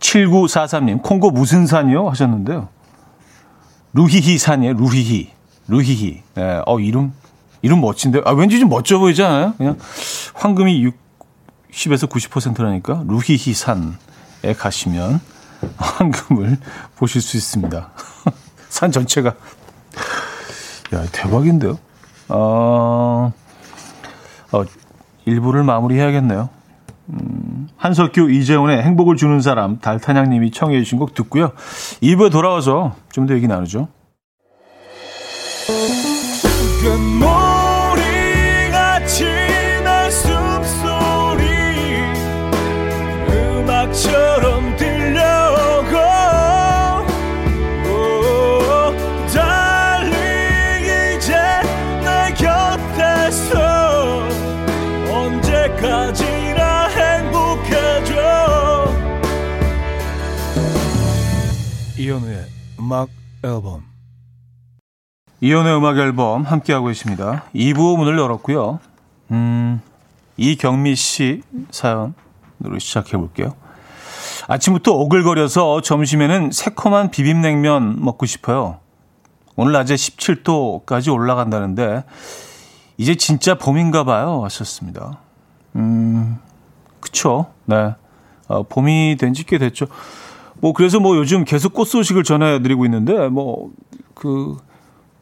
7943님, 0.00 1.02
콩고 1.02 1.30
무슨 1.30 1.66
산이요? 1.66 2.08
하셨는데요. 2.10 2.68
루히히 3.94 4.36
산이에요. 4.36 4.74
루히히. 4.74 5.30
루히히. 5.66 6.22
예, 6.36 6.60
어, 6.66 6.78
이름, 6.80 7.14
이름 7.62 7.80
멋진데. 7.80 8.20
아, 8.26 8.32
왠지 8.32 8.60
좀 8.60 8.68
멋져 8.68 8.98
보이지 8.98 9.22
않아요? 9.22 9.54
그냥 9.56 9.78
황금이 10.34 10.90
60에서 11.72 12.10
90%라니까. 12.10 13.04
루히히 13.06 13.54
산에 13.54 14.52
가시면 14.58 15.20
황금을 15.78 16.58
보실 16.96 17.22
수 17.22 17.38
있습니다. 17.38 17.90
산 18.70 18.90
전체가. 18.90 19.34
야, 20.94 21.04
대박인데요? 21.12 21.78
어, 22.28 23.32
어, 24.52 24.64
일부를 25.26 25.62
마무리해야겠네요. 25.64 26.48
음, 27.10 27.68
한석규, 27.76 28.30
이재훈의 28.30 28.82
행복을 28.82 29.16
주는 29.16 29.40
사람, 29.40 29.78
달탄양님이 29.80 30.52
청해 30.52 30.78
주신 30.82 30.98
곡 30.98 31.14
듣고요. 31.14 31.52
2부에 32.02 32.30
돌아와서 32.32 32.94
좀 33.12 33.26
더 33.26 33.34
얘기 33.34 33.46
나누죠. 33.46 33.88
음악 62.90 63.08
앨범 63.44 63.84
이현우의 65.40 65.76
음악 65.76 65.96
앨범 65.98 66.42
함께하고 66.42 66.88
계십니다. 66.88 67.44
2부 67.54 67.96
문을 67.96 68.18
열었고요. 68.18 68.80
음, 69.30 69.80
이경미 70.36 70.96
씨 70.96 71.40
사연으로 71.70 72.80
시작해 72.80 73.16
볼게요. 73.16 73.54
아침부터 74.48 74.92
오글거려서 74.92 75.82
점심에는 75.82 76.50
새콤한 76.50 77.12
비빔냉면 77.12 78.04
먹고 78.04 78.26
싶어요. 78.26 78.80
오늘 79.54 79.70
낮에 79.70 79.94
17도까지 79.94 81.14
올라간다는데 81.14 82.02
이제 82.98 83.14
진짜 83.14 83.54
봄인가 83.54 84.02
봐요. 84.02 84.42
하셨습니다. 84.42 85.20
음, 85.76 86.38
그쵸. 86.98 87.46
네. 87.66 87.94
어, 88.48 88.64
봄이 88.64 89.16
된 89.16 89.32
지 89.32 89.44
꽤 89.44 89.58
됐죠. 89.58 89.86
뭐 90.60 90.72
그래서 90.72 91.00
뭐 91.00 91.16
요즘 91.16 91.44
계속 91.44 91.72
꽃 91.74 91.84
소식을 91.86 92.24
전해드리고 92.24 92.84
있는데 92.84 93.28
뭐 93.28 93.70
그 94.20 94.58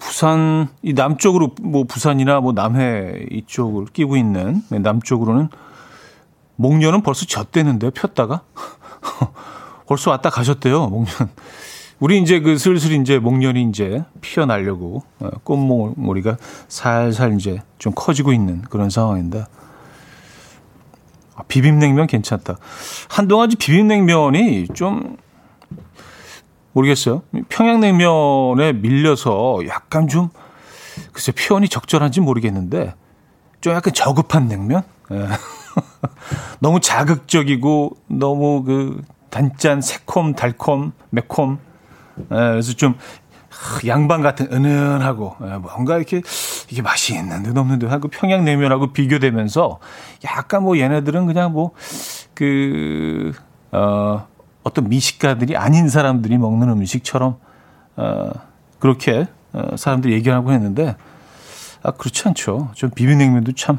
부산 0.01 0.69
이 0.83 0.93
남쪽으로 0.93 1.55
뭐 1.63 1.85
부산이나 1.85 2.41
뭐 2.41 2.53
남해 2.53 3.27
이쪽을 3.31 3.87
끼고 3.87 4.17
있는 4.17 4.61
네, 4.71 4.81
남쪽으로는 4.81 5.51
목련은 6.57 7.03
벌써 7.03 7.25
젖대는데 7.25 7.91
폈다가 7.91 8.43
벌써 9.87 10.11
왔다 10.11 10.31
가셨대요 10.31 10.89
목련. 10.89 11.07
우리 12.01 12.21
이제 12.21 12.41
그 12.41 12.59
슬슬 12.59 12.91
이제 12.93 13.21
목련이 13.21 13.63
이제 13.69 14.05
피어나려고 14.21 15.05
어, 15.21 15.31
꽃몽오리가 15.45 16.39
살살 16.67 17.35
이제 17.35 17.63
좀 17.79 17.93
커지고 17.95 18.33
있는 18.33 18.63
그런 18.63 18.91
상황인데 18.91 19.45
아, 21.37 21.43
비빔냉면 21.47 22.09
괜찮다. 22.09 22.57
한동안 23.09 23.51
비빔냉면이 23.57 24.69
좀 24.75 25.17
모르겠어요. 26.79 27.23
평양냉면에 27.49 28.73
밀려서 28.73 29.61
약간 29.69 30.09
좀 30.09 30.31
글쎄 31.13 31.33
표현이 31.33 31.69
적절한지 31.69 32.21
모르겠는데 32.21 32.95
좀 33.61 33.75
약간 33.75 33.93
저급한 33.93 34.49
냉면? 34.49 34.83
예. 35.11 35.27
너무 36.61 36.81
자극적이고 36.81 37.97
너무 38.09 38.65
그 38.65 39.03
단짠 39.31 39.81
새콤 39.81 40.35
달콤 40.35 40.93
매콤 41.11 41.59
예, 42.21 42.25
그래서 42.29 42.73
좀 42.73 42.97
양반 43.87 44.23
같은 44.23 44.53
은은하고 44.53 45.37
예, 45.43 45.47
뭔가 45.59 45.97
이렇게 45.97 46.23
이게 46.71 46.83
맛이 46.83 47.15
있는 47.15 47.43
듯 47.43 47.57
없는 47.57 47.79
듯 47.79 47.91
하고 47.91 48.09
평양냉면하고 48.09 48.93
비교되면서 48.93 49.79
약간 50.25 50.63
뭐 50.63 50.79
얘네들은 50.79 51.27
그냥 51.27 51.53
뭐 51.53 51.73
그 52.35 53.33
어 53.73 54.27
어떤 54.69 54.89
미식가들이 54.89 55.57
아닌 55.57 55.89
사람들이 55.89 56.39
먹는 56.39 56.69
음식처럼 56.71 57.37
어, 57.97 58.31
그렇게 58.79 59.27
어, 59.53 59.77
사람들이 59.77 60.13
얘기하고 60.15 60.53
했는데 60.53 60.97
아 61.83 61.91
그렇지 61.93 62.29
않죠. 62.29 62.71
좀 62.75 62.91
비빔냉면도 62.91 63.53
참 63.53 63.79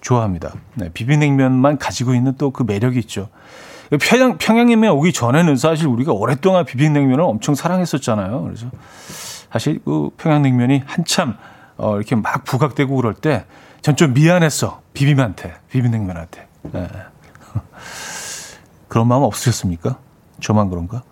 좋아합니다. 0.00 0.52
네, 0.74 0.90
비빔냉면만 0.92 1.78
가지고 1.78 2.14
있는 2.14 2.34
또 2.36 2.50
그 2.50 2.62
매력이 2.62 2.98
있죠. 3.00 3.28
평양 4.00 4.38
평양냉면 4.38 4.92
오기 4.92 5.12
전에는 5.12 5.56
사실 5.56 5.86
우리가 5.86 6.12
오랫동안 6.12 6.64
비빔냉면을 6.64 7.22
엄청 7.22 7.54
사랑했었잖아요. 7.54 8.42
그래서 8.42 8.66
사실 9.52 9.80
그 9.84 10.10
평양냉면이 10.16 10.82
한참 10.86 11.36
어, 11.76 11.96
이렇게 11.96 12.14
막 12.16 12.44
부각되고 12.44 12.94
그럴 12.94 13.14
때 13.14 13.44
전 13.82 13.96
좀 13.96 14.14
미안했어 14.14 14.80
비빔한테 14.94 15.54
비빔냉면한테. 15.70 16.46
네. 16.72 16.88
그런 18.94 19.08
마음 19.08 19.24
없으셨습니까? 19.24 19.98
저만 20.40 20.70
그런가? 20.70 21.02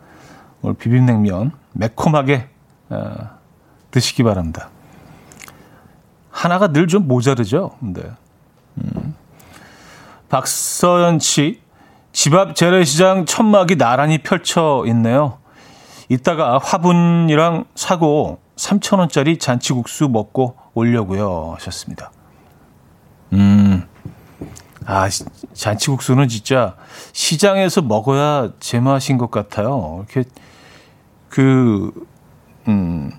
오늘 0.63 0.77
비빔냉면 0.77 1.51
매콤하게 1.73 2.49
어, 2.91 3.15
드시기 3.91 4.23
바랍니다. 4.23 4.69
하나가 6.31 6.69
늘 6.69 6.87
좀 6.87 7.09
모자르죠. 7.09 7.73
근데 7.81 8.09
음. 8.79 9.17
박서연 10.29 11.19
씨, 11.19 11.61
집 12.13 12.35
앞 12.35 12.55
재래시장 12.55 13.27
천막이 13.27 13.75
나란히 13.79 14.19
펼쳐 14.19 14.85
있네요. 14.87 15.39
이따가 16.09 16.59
화분이랑 16.59 17.65
사고 17.75 18.39
3천 18.55 19.01
원짜리 19.01 19.41
잔치국수 19.41 20.09
먹고 20.09 20.57
오려고요 20.75 21.55
하셨습니다. 21.57 22.13
음. 23.33 23.89
아, 24.87 25.09
잔치국수는 25.53 26.29
진짜 26.29 26.77
시장에서 27.13 27.83
먹어야 27.83 28.51
제맛인 28.61 29.19
것 29.19 29.31
같아요. 29.31 30.05
이렇게 30.09 30.29
그, 31.29 31.93
음, 32.69 33.13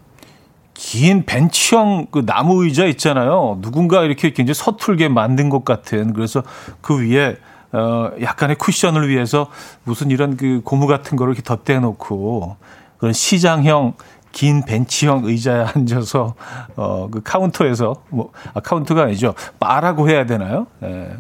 긴 0.74 1.26
벤치형 1.26 2.08
그 2.12 2.26
나무 2.26 2.64
의자 2.64 2.86
있잖아요. 2.86 3.60
누군가 3.62 4.04
이렇게 4.04 4.34
굉장히 4.34 4.56
서툴게 4.56 5.08
만든 5.10 5.50
것 5.50 5.64
같은. 5.64 6.14
그래서 6.14 6.44
그 6.82 7.00
위에 7.00 7.38
어, 7.72 8.12
약간의 8.22 8.58
쿠션을 8.58 9.10
위해서 9.10 9.50
무슨 9.84 10.12
이런 10.12 10.38
그 10.38 10.62
고무 10.64 10.86
같은 10.86 11.18
거를 11.18 11.34
이렇게 11.34 11.44
덧대 11.44 11.80
놓고 11.80 12.58
그런 12.98 13.14
시장형 13.14 13.94
긴 14.32 14.64
벤치형 14.66 15.26
의자에 15.26 15.66
앉아서 15.74 16.36
어, 16.76 17.08
그 17.10 17.22
카운터에서 17.24 18.04
뭐 18.10 18.32
아, 18.54 18.60
카운터가 18.60 19.04
아니죠. 19.04 19.34
바라고 19.60 20.10
해야 20.10 20.26
되나요? 20.26 20.68
예. 20.84 21.12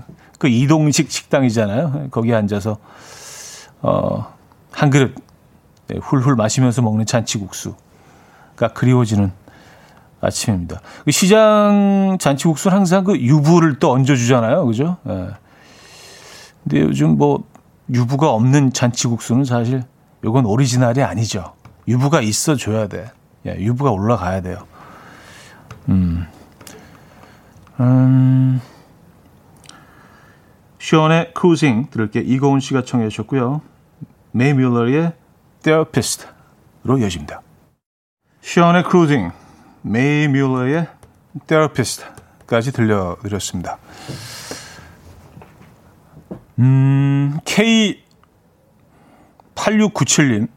그 0.43 0.49
이동식 0.49 1.09
식당이잖아요. 1.09 2.09
거기에 2.11 2.35
앉아서 2.35 2.77
어, 3.81 4.27
한 4.73 4.89
그릇 4.89 5.15
네, 5.87 5.97
훌훌 6.01 6.35
마시면서 6.35 6.81
먹는 6.81 7.05
잔치국수가 7.05 7.77
그리워지는 8.73 9.31
아침입니다. 10.19 10.81
그 11.05 11.11
시장 11.11 12.17
잔치국수는 12.19 12.75
항상 12.75 13.05
그 13.05 13.17
유부를 13.17 13.79
또 13.79 13.91
얹어주잖아요. 13.91 14.65
그죠? 14.65 14.97
예. 15.07 15.29
근데 16.63 16.81
요즘 16.81 17.17
뭐 17.17 17.45
유부가 17.89 18.31
없는 18.31 18.73
잔치국수는 18.73 19.45
사실 19.45 19.83
이건 20.25 20.45
오리지널이 20.45 21.01
아니죠. 21.03 21.53
유부가 21.87 22.19
있어 22.19 22.57
줘야 22.57 22.87
돼. 22.87 23.09
예, 23.45 23.55
유부가 23.59 23.91
올라가야 23.91 24.41
돼요. 24.41 24.57
음. 25.87 26.27
음. 27.79 28.61
션의 30.83 31.33
Cruising 31.33 31.87
들을게 31.91 32.19
이고은 32.19 32.59
씨가 32.59 32.83
청해 32.83 33.07
주셨고요. 33.07 33.61
Mae 34.31 34.53
Muller의 34.53 35.13
Therapist로 35.63 36.97
이어집니다. 36.99 37.41
션의 38.41 38.83
Cruising, 38.83 39.31
Mae 39.81 40.27
Muller의 40.27 40.87
Therapist까지 41.47 42.73
들려드렸습니다. 42.73 43.77
음, 46.59 47.39
K8697님. 49.55 50.49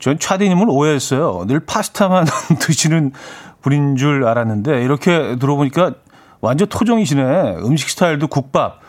전 0.00 0.18
차디님을 0.18 0.66
오해했어요. 0.68 1.44
늘 1.46 1.60
파스타만 1.60 2.26
드시는 2.58 3.12
분인 3.60 3.94
줄 3.94 4.26
알았는데, 4.26 4.82
이렇게 4.82 5.36
들어보니까 5.38 5.94
완전 6.40 6.68
토종이시네. 6.68 7.56
음식 7.64 7.90
스타일도 7.90 8.28
국밥, 8.28 8.80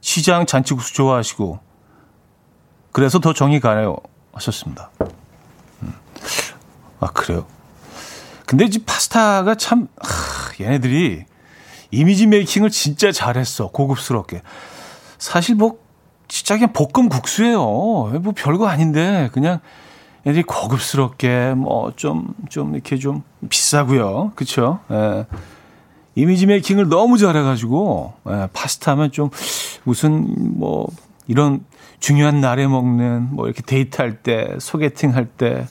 시장 0.00 0.46
잔치국수 0.46 0.94
좋아하시고. 0.94 1.58
그래서 2.92 3.18
더 3.18 3.32
정이 3.32 3.60
가네요. 3.60 3.96
하셨습니다. 4.32 4.90
음. 5.82 5.94
아, 7.00 7.06
그래요? 7.08 7.46
근데 8.46 8.66
이 8.66 8.78
파스타가 8.78 9.54
참, 9.54 9.88
하, 10.00 10.52
얘네들이 10.62 11.24
이미지 11.90 12.26
메이킹을 12.26 12.70
진짜 12.70 13.12
잘했어. 13.12 13.68
고급스럽게. 13.68 14.42
사실 15.18 15.54
뭐, 15.54 15.78
진짜 16.28 16.54
그냥 16.56 16.72
볶음 16.72 17.08
국수예요. 17.08 17.58
뭐 17.60 18.32
별거 18.34 18.66
아닌데, 18.66 19.30
그냥 19.32 19.60
얘들이 20.26 20.42
고급스럽게, 20.42 21.54
뭐, 21.54 21.92
좀, 21.96 22.34
좀 22.48 22.74
이렇게 22.74 22.96
좀 22.96 23.22
비싸고요. 23.48 24.32
그쵸? 24.34 24.80
예. 24.90 25.26
이미지 26.14 26.46
메이킹을 26.46 26.88
너무 26.88 27.18
잘해가지고 27.18 28.14
예, 28.30 28.48
파스타면 28.52 29.10
좀 29.12 29.30
무슨 29.84 30.58
뭐 30.58 30.86
이런 31.26 31.64
중요한 32.00 32.40
날에 32.40 32.66
먹는 32.66 33.28
뭐 33.32 33.46
이렇게 33.46 33.62
데이트할 33.62 34.22
때 34.22 34.56
소개팅 34.60 35.14
할 35.14 35.26
때 35.36 35.66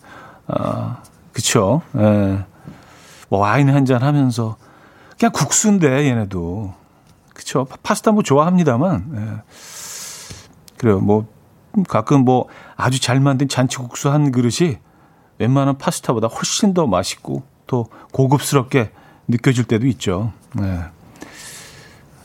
아 0.47 1.01
그쵸 1.31 1.81
예. 1.97 2.43
뭐 3.29 3.39
와인 3.39 3.69
한 3.69 3.85
잔 3.85 4.03
하면서 4.03 4.57
그냥 5.17 5.31
국수인데 5.31 6.05
얘네도 6.09 6.73
그쵸 7.33 7.65
파스타 7.81 8.11
뭐 8.11 8.23
좋아합니다만 8.23 9.05
예. 9.15 9.41
그래요 10.77 10.99
뭐 10.99 11.25
가끔 11.87 12.25
뭐 12.25 12.47
아주 12.75 12.99
잘 12.99 13.19
만든 13.19 13.47
잔치국수 13.47 14.09
한 14.11 14.31
그릇이 14.31 14.77
웬만한 15.39 15.77
파스타보다 15.77 16.27
훨씬 16.27 16.73
더 16.73 16.85
맛있고 16.87 17.43
또 17.65 17.87
고급스럽게 18.11 18.91
느껴질 19.27 19.65
때도 19.65 19.87
있죠. 19.87 20.33
네. 20.53 20.79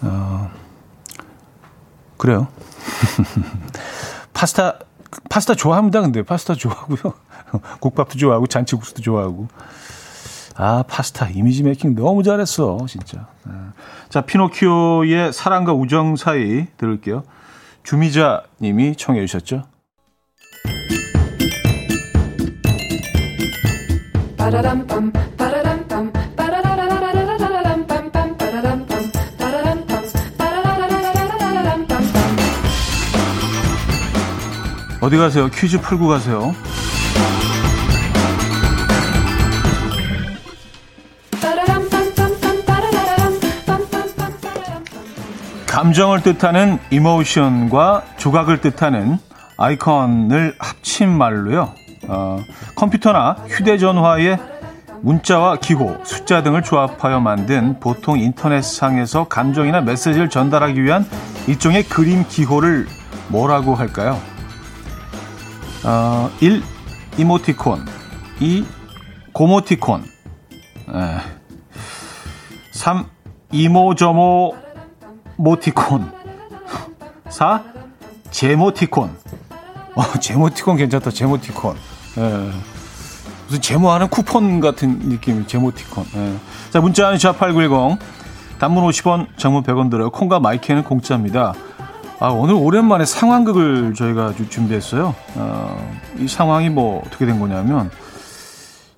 어, 0.03 0.51
그래요. 2.17 2.49
파스타, 4.33 4.79
파스타 5.31 5.55
좋아합니다. 5.55 6.01
근데 6.01 6.23
파스타 6.23 6.55
좋아하고요. 6.55 7.15
국밥도 7.81 8.19
좋아하고 8.19 8.47
잔치국수도 8.47 9.03
좋아하고. 9.03 9.49
아, 10.57 10.83
파스타 10.89 11.29
이미지 11.29 11.63
메이킹 11.63 11.95
너무 11.95 12.23
잘했어, 12.23 12.79
진짜. 12.89 13.29
네. 13.47 13.53
자, 14.09 14.23
피노키오의 14.23 15.33
사랑과 15.33 15.73
우정 15.73 16.17
사이 16.17 16.67
들을게요. 16.77 17.23
주미자 17.85 18.43
님이 18.61 18.97
청해 18.97 19.25
주셨죠. 19.27 19.63
어디 35.09 35.16
가세요? 35.16 35.49
퀴즈 35.49 35.81
풀고 35.81 36.07
가세요. 36.07 36.55
감정을 45.66 46.23
뜻하는 46.23 46.79
이모션과 46.90 48.05
조각을 48.18 48.61
뜻하는 48.61 49.18
아이콘을 49.57 50.57
합친 50.59 51.16
말로요. 51.16 51.73
어, 52.09 52.40
컴퓨터나 52.77 53.38
휴대전화의 53.49 54.38
문자와 55.01 55.57
기호, 55.57 55.99
숫자 56.05 56.42
등을 56.42 56.62
조합하여 56.62 57.21
만든 57.21 57.81
보통 57.81 58.18
인터넷상에서 58.18 59.25
감정이나 59.29 59.81
메시지를 59.81 60.29
전달하기 60.29 60.83
위한 60.83 61.07
일종의 61.47 61.85
그림 61.85 62.27
기호를 62.29 62.87
뭐라고 63.29 63.75
할까요? 63.75 64.21
어, 65.85 66.31
1. 66.41 66.62
이모티콘 67.19 67.87
2. 68.41 68.64
고모티콘 69.33 70.03
에. 70.03 71.19
3. 72.73 73.07
이모저모 73.53 74.57
모티콘 75.37 76.12
4. 77.29 77.62
제모티콘 78.31 79.17
어, 79.95 80.03
제모티콘 80.21 80.77
괜찮다 80.77 81.11
제모티콘 81.11 81.77
에. 81.77 82.51
무슨 83.47 83.61
제모하는 83.62 84.09
쿠폰 84.09 84.61
같은 84.61 85.09
느낌 85.09 85.47
제모티콘 85.47 86.05
에. 86.14 86.35
자 86.71 86.81
문자는 86.81 87.19
샵8910 87.19 87.99
단문 88.59 88.85
50원 88.91 89.29
장문 89.37 89.62
100원 89.62 89.91
들어요 89.91 90.11
콩과 90.11 90.41
마이크는 90.41 90.83
공짜입니다 90.83 91.55
아, 92.21 92.31
오늘 92.31 92.55
오랜만에 92.55 93.05
상황극을 93.05 93.95
저희가 93.95 94.35
준비했어요. 94.51 95.15
어, 95.37 96.01
이 96.19 96.27
상황이 96.27 96.69
뭐 96.69 97.01
어떻게 97.07 97.27
된 97.27 97.39
거냐면 97.39 97.93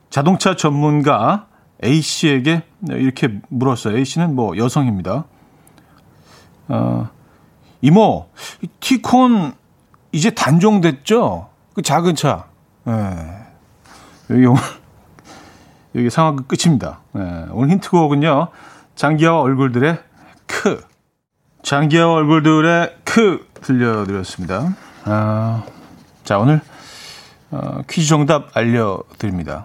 자동차 0.08 0.56
전문가 0.56 1.46
A 1.84 2.00
씨에게 2.00 2.62
이렇게 2.88 3.28
물었어요. 3.48 3.98
A 3.98 4.06
씨는 4.06 4.34
뭐 4.34 4.56
여성입니다. 4.56 5.24
어, 6.68 7.10
이모, 7.82 8.26
티콘 8.80 9.52
이제 10.12 10.30
단종됐죠? 10.30 11.50
그 11.74 11.82
작은 11.82 12.14
차. 12.14 12.46
예. 12.88 12.92
여기 14.30 14.46
오늘 14.46 14.62
여기 15.94 16.08
상황극 16.08 16.48
끝입니다. 16.48 17.00
예. 17.16 17.46
오늘 17.50 17.70
힌트곡은요. 17.72 18.48
장기하와 18.96 19.42
얼굴들의 19.42 19.98
크. 20.46 20.82
장기하와 21.62 22.14
얼굴들의 22.14 22.99
크 23.10 23.44
들려드렸습니다. 23.54 24.76
아, 25.04 25.64
자, 26.22 26.38
오늘 26.38 26.60
어, 27.50 27.80
퀴즈 27.90 28.06
정답 28.06 28.56
알려드립니다. 28.56 29.64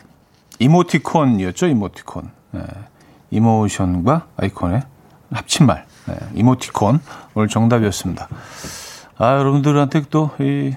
이모티콘이었죠, 0.57 1.67
이모티콘. 1.67 2.31
네. 2.51 2.61
이모션과 3.29 4.25
아이콘의 4.37 4.81
합친 5.31 5.67
말. 5.67 5.85
네. 6.07 6.15
이모티콘. 6.33 6.99
오늘 7.35 7.47
정답이었습니다. 7.47 8.27
아, 9.19 9.37
여러분들한테 9.37 10.05
또 10.09 10.31
이 10.39 10.73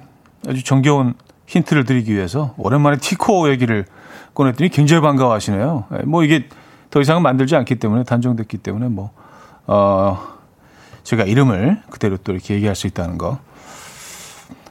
아주 0.47 0.63
정겨운 0.63 1.15
힌트를 1.47 1.85
드리기 1.85 2.15
위해서 2.15 2.55
오랜만에 2.59 2.99
티코 2.99 3.49
얘기를 3.49 3.87
꺼냈더니 4.35 4.69
굉장히 4.69 5.01
반가워하시네요. 5.01 5.85
네. 5.91 5.99
뭐 6.05 6.23
이게 6.23 6.51
더 6.91 7.01
이상은 7.01 7.23
만들지 7.23 7.57
않기 7.57 7.77
때문에 7.77 8.05
단종됐기 8.05 8.59
때문에 8.59 8.89
뭐, 8.89 9.11
어, 9.67 10.38
제가 11.09 11.25
이름을 11.25 11.81
그대로 11.89 12.19
또 12.19 12.33
이렇게 12.33 12.53
얘기할 12.55 12.77
수 12.77 12.87
있다는 12.87 13.17
거. 13.17 13.39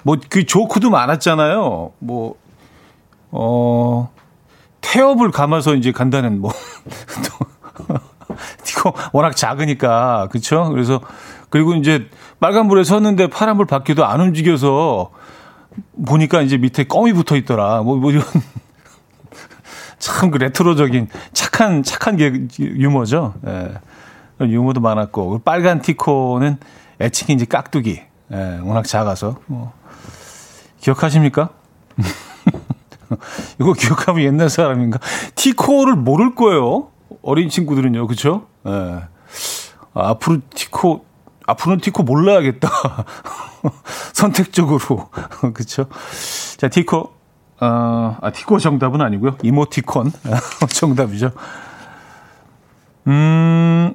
뭐 0.03 0.17
그 0.29 0.45
조크도 0.45 0.91
많았잖아요. 0.91 1.93
뭐, 1.97 2.35
어, 3.31 4.11
태엽을 4.81 5.31
감아서 5.31 5.73
이제 5.73 5.91
간다는 5.91 6.39
뭐, 6.39 6.51
이거 8.69 8.93
워낙 9.13 9.35
작으니까, 9.35 10.27
그쵸? 10.31 10.69
그래서, 10.69 11.01
그리고 11.49 11.73
이제 11.73 12.07
빨간불에 12.39 12.83
섰는데 12.83 13.31
파란불 13.31 13.65
바뀌어도 13.65 14.05
안 14.05 14.21
움직여서 14.21 15.09
보니까 16.05 16.43
이제 16.43 16.57
밑에 16.57 16.83
껌이 16.83 17.13
붙어 17.13 17.35
있더라. 17.35 17.81
뭐, 17.81 17.95
뭐 17.95 18.11
이런. 18.11 18.23
참 19.97 20.29
그 20.29 20.37
레트로적인 20.37 21.09
착한, 21.33 21.81
착한 21.81 22.15
게 22.15 22.31
유머죠. 22.59 23.33
예. 23.47 23.71
네. 24.39 24.47
유머도 24.49 24.81
많았고 24.81 25.39
빨간 25.39 25.81
티코는 25.81 26.57
이제 27.33 27.45
깍두기. 27.45 28.01
예, 28.31 28.59
워낙 28.63 28.85
작아서 28.85 29.37
뭐 29.45 29.73
기억하십니까? 30.79 31.49
이거 33.59 33.73
기억하면 33.73 34.23
옛날 34.23 34.49
사람인가? 34.49 34.99
티코를 35.35 35.95
모를 35.95 36.35
거예요. 36.35 36.89
어린 37.21 37.49
친구들은요, 37.49 38.05
그렇죠? 38.07 38.47
예. 38.67 38.71
아, 39.93 40.09
앞으로 40.09 40.39
티코 40.53 41.05
앞으로는 41.45 41.79
티코 41.81 42.03
몰라야겠다. 42.03 42.69
선택적으로 44.13 45.09
그렇죠? 45.53 45.87
자, 46.57 46.67
티코 46.67 47.13
어, 47.59 48.17
아, 48.21 48.31
티코 48.31 48.59
정답은 48.59 49.01
아니고요. 49.01 49.37
이모티콘 49.41 50.11
정답이죠. 50.69 51.31
음, 53.07 53.93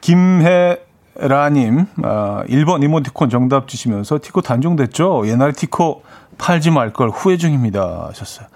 김혜라님, 0.00 1.86
아, 2.02 2.44
1번 2.48 2.82
이모티콘 2.82 3.30
정답 3.30 3.68
주시면서 3.68 4.18
티코 4.22 4.40
단종됐죠? 4.40 5.26
옛날에 5.26 5.52
티코 5.52 6.02
팔지 6.38 6.70
말 6.70 6.92
걸 6.92 7.10
후회 7.10 7.36
중입니다. 7.36 8.06
하셨어요. 8.08 8.46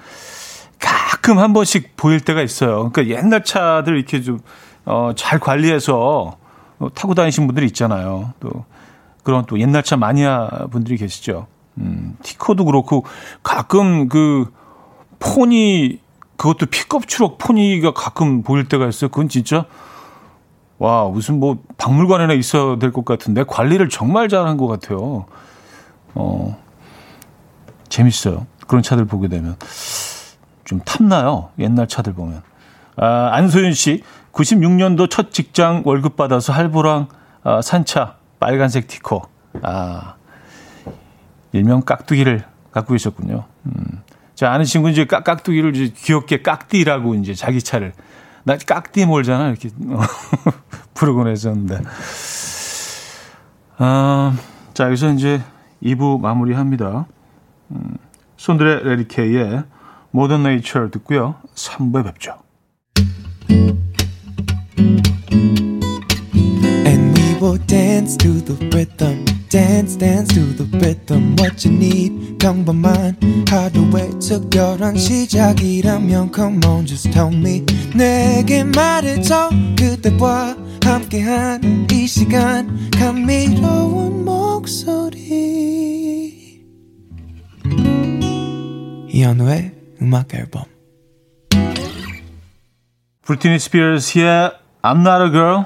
가끔 0.78 1.38
한 1.38 1.52
번씩 1.52 1.96
보일 1.96 2.20
때가 2.20 2.42
있어요. 2.42 2.90
그러니까 2.90 3.16
옛날 3.16 3.44
차들 3.44 3.96
이렇게 3.96 4.20
좀, 4.20 4.40
어, 4.84 5.12
잘 5.16 5.38
관리해서 5.38 6.36
어, 6.78 6.88
타고 6.94 7.14
다니신 7.14 7.46
분들이 7.46 7.66
있잖아요. 7.66 8.32
또, 8.40 8.50
그런 9.22 9.44
또 9.46 9.58
옛날 9.58 9.82
차 9.82 9.96
마니아 9.96 10.48
분들이 10.70 10.96
계시죠. 10.98 11.46
음, 11.78 12.16
티코도 12.22 12.64
그렇고 12.66 13.04
가끔 13.42 14.08
그 14.08 14.50
폰이 15.18 16.00
그것도 16.36 16.66
픽업 16.66 17.06
트럭 17.06 17.38
폰이가 17.38 17.92
가끔 17.94 18.42
보일 18.42 18.68
때가 18.68 18.86
있어요. 18.86 19.08
그건 19.08 19.28
진짜 19.28 19.64
와, 20.78 21.08
무슨 21.08 21.38
뭐 21.40 21.58
박물관에나 21.78 22.32
있어야 22.34 22.78
될 22.78 22.92
것 22.92 23.04
같은데 23.04 23.44
관리를 23.44 23.88
정말 23.88 24.28
잘한 24.28 24.56
것 24.56 24.66
같아요. 24.66 25.26
어, 26.14 26.56
재밌어요. 27.88 28.46
그런 28.66 28.82
차들 28.82 29.04
보게 29.06 29.28
되면. 29.28 29.56
좀 30.64 30.80
탐나요. 30.84 31.50
옛날 31.58 31.86
차들 31.86 32.14
보면. 32.14 32.42
아, 32.96 33.30
안소윤 33.32 33.72
씨, 33.74 34.02
96년도 34.32 35.10
첫 35.10 35.30
직장 35.32 35.82
월급 35.84 36.16
받아서 36.16 36.52
할부랑 36.52 37.08
아, 37.42 37.60
산차 37.62 38.16
빨간색 38.40 38.88
티코. 38.88 39.22
아, 39.62 40.14
일명 41.52 41.82
깍두기를 41.82 42.44
갖고 42.72 42.94
계셨군요. 42.94 43.44
음. 43.66 44.02
자, 44.34 44.50
아는 44.50 44.64
친구 44.64 44.90
이제 44.90 45.04
깍, 45.04 45.22
깍두기를 45.22 45.72
귀엽게 45.94 46.42
깍띠라고 46.42 47.14
이제 47.16 47.34
자기 47.34 47.60
차를 47.62 47.92
나 48.44 48.56
깍띠 48.58 49.06
몰잖아 49.06 49.48
이렇게 49.48 49.70
부르곤 50.94 51.28
했었는데. 51.28 51.80
아, 53.78 54.36
자 54.74 54.84
여기서 54.86 55.12
이제 55.14 55.42
2부 55.82 56.20
마무리합니다. 56.20 57.06
음, 57.70 57.96
손들의 58.36 58.84
레리케이의 58.84 59.64
모던 60.10 60.44
네이처 60.44 60.90
듣고요. 60.90 61.36
3부에 61.54 62.04
뵙죠. 62.04 62.38
will 67.43 67.57
dance 67.67 68.17
to 68.17 68.41
the 68.41 68.55
rhythm. 68.75 69.25
dance 69.49 69.95
dance 69.97 70.31
to 70.33 70.41
the 70.53 70.65
rhythm 70.77 71.35
what 71.39 71.65
you 71.65 71.75
need 71.75 72.37
평범한 72.37 73.17
하루의 73.49 74.11
특별한 74.19 74.95
시작이라면 74.95 76.31
come 76.33 76.59
on 76.67 76.85
just 76.85 77.09
tell 77.11 77.33
me 77.33 77.65
내게 77.95 78.63
말해줘 78.63 79.49
그대와 79.75 80.55
함께한 80.83 81.87
이 81.91 82.05
시간 82.05 82.91
감미로운 82.91 84.23
목소리 84.23 85.09
이현우의 89.09 89.71
음악 90.03 90.35
앨범 90.35 90.63
브리티니 93.23 93.57
스피어스의 93.59 94.51
I'm 94.81 95.05
Not 95.05 95.21
a 95.21 95.29
Girl, 95.31 95.65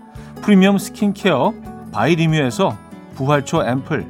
프리미엄 0.41 0.77
스킨케어 0.77 1.53
바이리뮤에서 1.91 2.77
부활초 3.15 3.63
앰플 3.63 4.05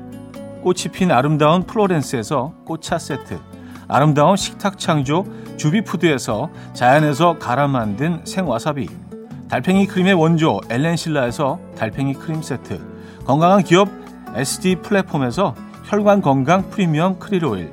꽃이 0.62 0.84
핀 0.94 1.12
아름다운 1.12 1.63
플로렌스에서 1.63 2.54
꽃차 2.65 2.98
세트 2.98 3.39
아름다운 3.88 4.38
식탁 4.38 4.80
창조 4.80 5.26
주비푸드에서 5.58 6.50
자연에서 6.74 7.38
갈아 7.38 7.67
만든 7.67 8.22
생와사비 8.26 8.88
달팽이 9.50 9.88
크림의 9.88 10.13
원조 10.13 10.62
엘렌실라에서 10.70 11.60
달팽이 11.76 12.13
크림 12.13 12.41
세트 12.41 12.80
건강한 13.26 13.63
기업 13.63 13.89
SD 14.36 14.78
플랫폼에서 14.78 15.56
혈관 15.91 16.22
건강 16.22 16.70
프리미엄 16.70 17.20
크릴 17.20 17.44
오일, 17.44 17.70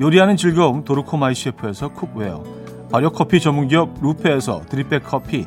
요리하는 0.00 0.36
즐거움 0.36 0.84
도르코마이 0.84 1.34
셰프에서 1.34 1.88
cookware, 1.88 2.44
발효 2.92 3.10
커피 3.10 3.40
전문기업 3.40 3.98
루페에서 4.00 4.62
drip 4.68 4.87
bag 4.87 5.02
커피, 5.02 5.46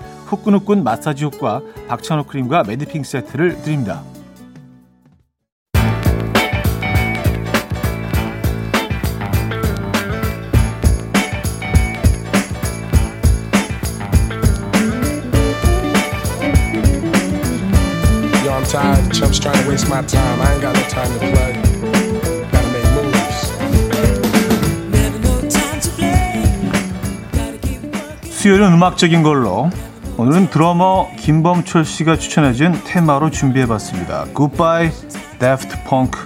후끈후끈 0.31 0.83
마사지 0.83 1.25
효과 1.25 1.61
박찬호 1.89 2.23
크림과 2.23 2.63
매디핑 2.63 3.03
세트를 3.03 3.61
드립니다. 3.63 4.01
Yo, 18.45 18.51
I'm 18.53 18.63
tired 18.63 18.99
of 18.99 19.11
chumps 19.11 19.37
trying 19.37 19.61
to 19.61 19.69
waste 19.69 19.89
my 19.89 20.01
time. 20.07 20.39
I 20.41 20.53
ain't 20.53 20.61
got 20.61 20.73
no 20.73 20.81
time 20.87 21.11
to 21.11 21.19
play. 21.19 21.53
Gotta 22.51 22.71
make 22.71 22.87
moves. 22.95 23.51
수요일은 28.31 28.73
음악적인 28.73 29.21
걸로 29.23 29.69
오늘은 30.17 30.49
드러머 30.49 31.09
김범철 31.17 31.85
씨가 31.85 32.17
추천해준 32.17 32.81
테마로 32.85 33.31
준비해봤습니다. 33.31 34.25
Goodbye 34.35 34.91
Daft 35.39 35.69
Punk. 35.87 36.17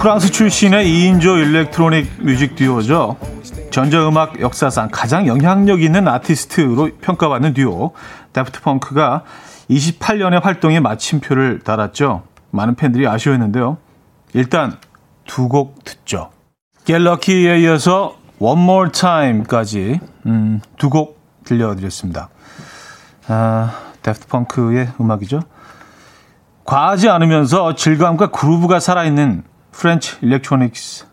프랑스 0.00 0.30
출신의 0.30 0.86
2인조 0.86 1.38
electronic 1.38 2.08
music 2.20 2.56
듀오죠. 2.56 3.16
전자음악 3.70 4.40
역사상 4.40 4.88
가장 4.92 5.26
영향력 5.26 5.82
있는 5.82 6.08
아티스트로 6.08 6.90
평가받는 7.00 7.54
듀오 7.54 7.92
Daft 8.32 8.60
Punk가 8.62 9.24
28년의 9.70 10.42
활동에 10.42 10.80
마침표를 10.80 11.60
달았죠. 11.60 12.22
많은 12.50 12.74
팬들이 12.74 13.06
아쉬워했는데요. 13.06 13.78
일단 14.34 14.76
두 15.26 15.48
곡 15.48 15.84
듣죠. 15.84 16.30
Lucky에 16.88 17.60
이어서 17.60 18.16
One 18.40 18.62
More 18.62 18.90
Time까지 18.90 20.00
음, 20.26 20.60
두 20.76 20.90
곡 20.90 21.20
들려드렸습니다. 21.44 22.28
아, 23.28 23.72
Daft 24.02 24.26
Punk의 24.26 24.88
음악이죠. 25.00 25.40
과하지 26.64 27.08
않으면서 27.08 27.74
질감과 27.74 28.28
groove가 28.30 28.80
살아있는 28.80 29.44
French 29.72 30.16
electronics의 30.20 31.06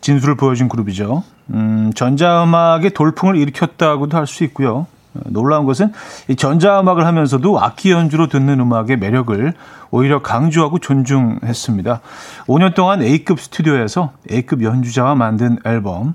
진수를 0.00 0.34
보여준 0.36 0.68
그룹이죠. 0.68 1.22
음, 1.50 1.92
전자음악의 1.94 2.90
돌풍을 2.90 3.36
일으켰다고도 3.36 4.16
할 4.16 4.26
수 4.26 4.44
있고요. 4.44 4.86
어, 5.14 5.20
놀라운 5.26 5.66
것은 5.66 5.92
이 6.28 6.36
전자음악을 6.36 7.04
하면서도 7.04 7.60
악기 7.60 7.90
연주로 7.90 8.28
듣는 8.28 8.60
음악의 8.60 8.98
매력을 8.98 9.54
오히려 9.90 10.22
강조하고 10.22 10.78
존중했습니다. 10.78 12.00
5년 12.46 12.74
동안 12.74 13.02
A급 13.02 13.40
스튜디오에서 13.40 14.12
A급 14.30 14.62
연주자와 14.62 15.16
만든 15.16 15.58
앨범, 15.64 16.14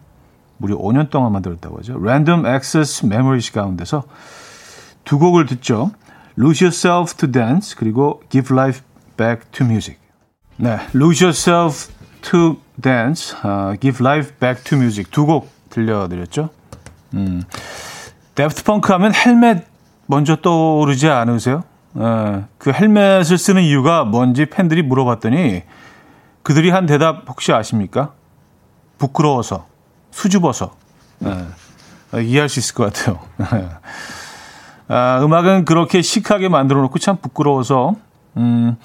무려 0.58 0.78
5년 0.78 1.10
동안 1.10 1.34
만들었다고 1.34 1.80
하죠. 1.80 1.98
Random 2.00 2.45
Access 2.45 3.06
Memories 3.06 3.52
가운데서 3.52 4.04
두 5.04 5.19
곡을 5.19 5.45
듣죠. 5.45 5.91
Lose 6.38 6.65
Yourself 6.65 7.15
to 7.15 7.30
Dance 7.32 7.76
그리고 7.78 8.21
Give 8.30 8.56
Life 8.56 8.82
Back 9.17 9.52
to 9.52 9.65
Music. 9.65 10.00
네, 10.58 10.78
Lose 10.95 11.24
Yourself 11.26 11.93
to 12.30 12.58
Dance, 12.82 13.36
uh, 13.44 13.80
Give 13.80 14.04
Life 14.04 14.34
Back 14.40 14.64
to 14.66 14.78
Music 14.78 15.12
두 15.12 15.26
곡 15.26 15.50
들려드렸죠. 15.70 16.50
음, 17.14 17.44
데프트 18.36 18.64
펑크 18.64 18.92
하면 18.94 19.14
헬멧 19.14 19.66
먼저 20.08 20.36
떠오르지 20.36 21.10
않으세요? 21.10 21.64
예, 21.98 22.44
그 22.58 22.72
헬멧을 22.72 23.38
쓰는 23.38 23.64
이유가 23.64 24.04
뭔지 24.04 24.46
팬들이 24.46 24.82
물어봤더니 24.82 25.64
그들이 26.44 26.70
한 26.70 26.86
대답 26.86 27.28
혹시 27.28 27.54
아십니까? 27.54 28.12
부끄러워서, 28.98 29.66
수줍어서. 30.12 30.76
예, 31.26 32.22
이해할 32.24 32.50
수 32.50 32.60
있을 32.60 32.76
것 32.76 32.94
같아요. 32.94 33.20
아, 34.88 35.20
음악은 35.24 35.66
그렇게 35.66 36.02
시크하게 36.02 36.50
만들어 36.50 36.82
놓고 36.82 37.00
참 37.00 37.18
부끄러워서, 37.18 37.96
음, 38.38 38.78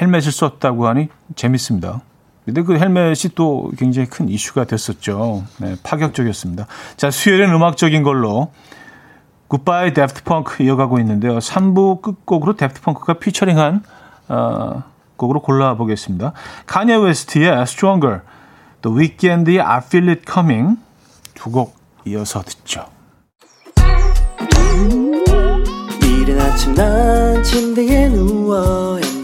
헬멧을 0.00 0.32
썼다고 0.32 0.86
하니 0.86 1.08
재밌습니다. 1.36 2.00
근데 2.44 2.62
그 2.62 2.76
헬멧이 2.78 3.34
또 3.34 3.70
굉장히 3.78 4.08
큰 4.08 4.28
이슈가 4.28 4.64
됐었죠. 4.64 5.44
네, 5.58 5.76
파격적이었습니다. 5.82 6.66
자, 6.96 7.10
수요일은 7.10 7.52
음악적인 7.54 8.02
걸로 8.02 8.50
굿바이 9.48 9.92
Daft 9.94 10.22
Punk 10.24 10.62
이어가고 10.62 10.98
있는데요. 11.00 11.38
3부 11.38 12.02
끝곡으로 12.02 12.56
Daft 12.56 12.80
Punk가 12.82 13.14
피처링한 13.14 13.82
어, 14.28 14.82
곡으로 15.16 15.42
골라보겠습니다. 15.42 16.32
카니에 16.66 16.96
웨스트의 16.96 17.60
Stronger, 17.62 18.20
또 18.80 18.90
위켄드의 18.92 19.60
I 19.60 19.78
Feel 19.78 20.08
It 20.08 20.22
Coming 20.30 20.78
두 21.34 21.50
곡 21.52 21.76
이어서 22.06 22.42
듣죠. 22.42 22.86
이른 26.02 26.40
아침 26.40 26.74
난 26.74 27.42
침대에 27.42 28.08
누워 28.08 28.98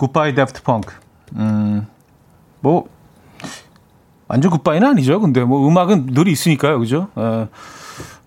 굿바이 0.00 0.34
Daft 0.34 0.62
Punk. 0.62 0.94
음, 1.36 1.86
뭐 2.60 2.88
완전 4.28 4.50
굿바이는 4.50 4.88
아니죠. 4.88 5.20
근데 5.20 5.44
뭐 5.44 5.68
음악은 5.68 6.06
늘 6.06 6.26
있으니까요. 6.26 6.78
그죠? 6.78 7.08
에, 7.18 7.48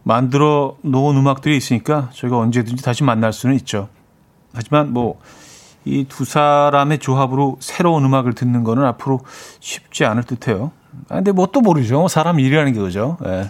만들어 0.04 0.76
놓은 0.82 1.18
음악들이 1.18 1.58
있으니까 1.58 2.10
저희가 2.14 2.38
언제든지 2.38 2.84
다시 2.84 3.04
만날 3.04 3.34
수는 3.34 3.56
있죠. 3.56 3.90
하지만 4.54 4.94
뭐 4.94 5.20
이 5.86 6.06
두 6.08 6.24
사람의 6.24 7.00
조합으로 7.00 7.58
새로운 7.60 8.06
음악을 8.06 8.34
듣는 8.34 8.64
거는 8.64 8.86
앞으로 8.86 9.20
쉽지 9.60 10.06
않을 10.06 10.24
듯 10.24 10.48
해요. 10.48 10.72
아, 11.10 11.16
근데 11.16 11.32
뭐 11.32 11.48
또 11.48 11.60
모르죠. 11.62 12.08
사람 12.08 12.40
일이라는 12.40 12.72
게 12.74 12.80
그죠. 12.80 13.18
예. 13.26 13.50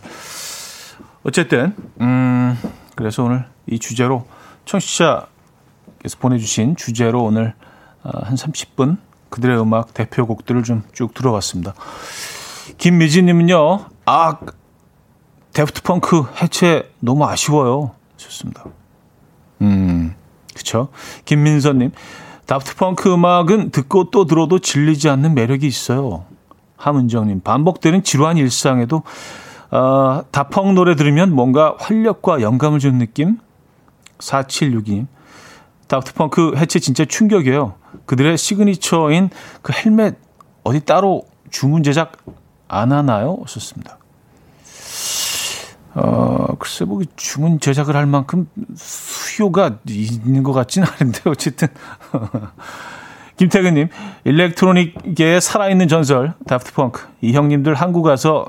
어쨌든 1.24 1.76
음 2.02 2.58
그래서 2.96 3.24
오늘 3.24 3.46
이 3.68 3.78
주제로 3.78 4.26
청취자께서 4.66 6.18
보내주신 6.20 6.76
주제로 6.76 7.24
오늘 7.24 7.54
어, 7.60 7.64
한 8.04 8.36
30분 8.36 8.98
그들의 9.30 9.60
음악 9.60 9.94
대표곡들을 9.94 10.64
좀 10.64 10.84
쭉 10.94 11.14
들어봤습니다. 11.14 11.74
김미진님은요, 12.78 13.86
아, 14.06 14.38
Daft 15.54 15.82
Punk 15.84 16.26
해체 16.42 16.92
너무 17.00 17.26
아쉬워요. 17.26 17.92
좋습니다. 18.18 18.64
음, 19.62 20.16
그쵸. 20.56 20.90
김민선님, 21.26 21.92
Daft 22.48 22.76
Punk 22.76 23.14
음악은 23.14 23.72
듣고 23.72 24.10
또 24.12 24.26
들어도 24.26 24.60
질리지 24.60 25.10
않는 25.10 25.34
매력이 25.36 25.66
있어요. 25.68 26.26
함은정님, 26.78 27.42
반복되는 27.42 28.04
지루한 28.04 28.38
일상에도, 28.38 29.04
어, 29.72 30.24
다펑 30.32 30.76
노래 30.76 30.96
들으면 30.96 31.34
뭔가 31.34 31.76
활력과 31.80 32.42
영감을 32.42 32.80
주는 32.80 33.00
느낌? 33.00 33.40
4762님, 34.20 35.08
다프트 35.88 36.14
펑크 36.14 36.54
해체 36.58 36.80
진짜 36.80 37.06
충격이에요. 37.06 37.76
그들의 38.06 38.38
시그니처인 38.38 39.30
그 39.62 39.74
헬멧 39.74 40.18
어디 40.64 40.80
따로 40.82 41.26
주문 41.50 41.84
제작 41.84 42.14
안 42.68 42.92
하나요? 42.92 43.44
썼습니다. 43.48 43.98
어, 45.96 46.56
글쎄, 46.58 46.86
뭐, 46.86 47.02
주문 47.16 47.60
제작을 47.60 47.96
할 47.96 48.08
만큼 48.08 48.48
수요가 48.76 49.78
있는 49.88 50.42
것 50.42 50.52
같지는 50.52 50.88
않은데, 50.88 51.22
어쨌든. 51.26 51.68
김태근님, 53.38 53.90
일렉트로닉계의 54.24 55.40
살아있는 55.40 55.88
전설, 55.88 56.34
다프트 56.48 56.74
펑크. 56.74 57.08
이 57.22 57.34
형님들 57.34 57.76
한국 57.76 58.06
와서 58.06 58.46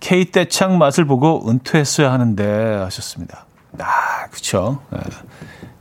K 0.00 0.30
떼창 0.30 0.78
맛을 0.78 1.04
보고 1.04 1.48
은퇴했어야 1.48 2.10
하는데, 2.10 2.76
하셨습니다. 2.76 3.44
아, 3.78 4.28
그쵸. 4.30 4.80
네. 4.90 5.00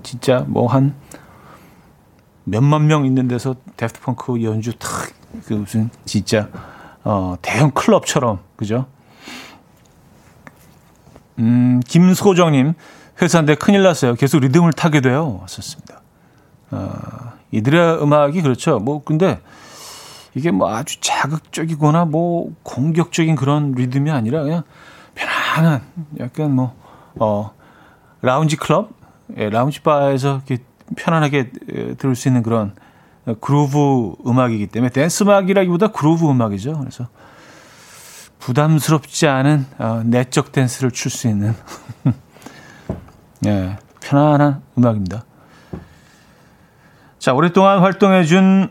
진짜 0.03 0.43
뭐 0.47 0.67
한 0.67 0.93
몇만 2.47 2.88
명 2.88 3.05
있는 3.05 3.27
데서 3.27 3.55
데프트 3.75 3.99
펑크 3.99 4.41
연주 4.43 4.73
탁, 4.77 4.89
그 5.45 5.53
무슨, 5.53 5.89
진짜, 6.05 6.47
어, 7.03 7.36
대형 7.41 7.71
클럽처럼, 7.71 8.39
그죠? 8.55 8.86
음, 11.39 11.81
김소정님, 11.86 12.73
회사인데 13.21 13.55
큰일 13.55 13.83
났어요. 13.83 14.15
계속 14.15 14.39
리듬을 14.39 14.71
타게 14.73 15.01
돼요. 15.01 15.39
왔었습니다. 15.41 16.01
어, 16.71 16.93
이들의 17.51 18.01
음악이 18.01 18.41
그렇죠. 18.41 18.79
뭐, 18.79 19.03
근데 19.03 19.41
이게 20.33 20.49
뭐 20.51 20.73
아주 20.73 21.01
자극적이거나 21.01 22.05
뭐 22.05 22.53
공격적인 22.63 23.36
그런 23.36 23.73
리듬이 23.73 24.10
아니라 24.10 24.43
그냥 24.43 24.63
편안한 25.15 25.81
약간 26.19 26.55
뭐, 26.55 26.75
어, 27.15 27.51
라운지 28.21 28.55
클럽? 28.55 28.91
예, 29.36 29.49
라운지 29.49 29.81
바에서 29.81 30.41
이렇게 30.47 30.63
편안하게 30.95 31.52
들을 31.97 32.15
수 32.15 32.28
있는 32.28 32.43
그런 32.43 32.73
그루브 33.41 34.15
음악이기 34.26 34.67
때문에 34.67 34.89
댄스 34.91 35.23
음악이라기보다 35.23 35.88
그루브 35.89 36.30
음악이죠. 36.30 36.80
그래서 36.80 37.08
부담스럽지 38.39 39.28
않은 39.28 39.65
어, 39.80 40.02
내적 40.06 40.52
댄스를 40.52 40.91
출 40.91 41.12
수 41.12 41.28
있는 41.28 41.54
예, 43.45 43.78
편안한 44.02 44.62
음악입니다. 44.78 45.23
자, 47.19 47.34
오랫동안 47.34 47.80
활동해준 47.80 48.69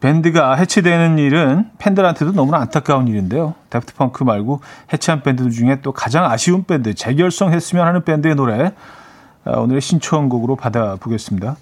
밴드가 0.00 0.54
해체되는 0.56 1.18
일은 1.18 1.70
팬들한테도 1.78 2.32
너무나 2.32 2.58
안타까운 2.58 3.06
일인데요. 3.08 3.54
Daft 3.70 3.94
Punk 3.94 4.24
말고 4.24 4.60
해체한 4.92 5.22
밴드 5.22 5.48
중에 5.50 5.80
또 5.82 5.92
가장 5.92 6.24
아쉬운 6.24 6.64
밴드, 6.64 6.94
재결성했으면 6.94 7.86
하는 7.86 8.04
밴드의 8.04 8.34
노래 8.34 8.66
어, 8.66 8.72
오늘의 9.44 9.80
신청곡으로 9.80 10.56
받아보겠습니다. 10.56 11.56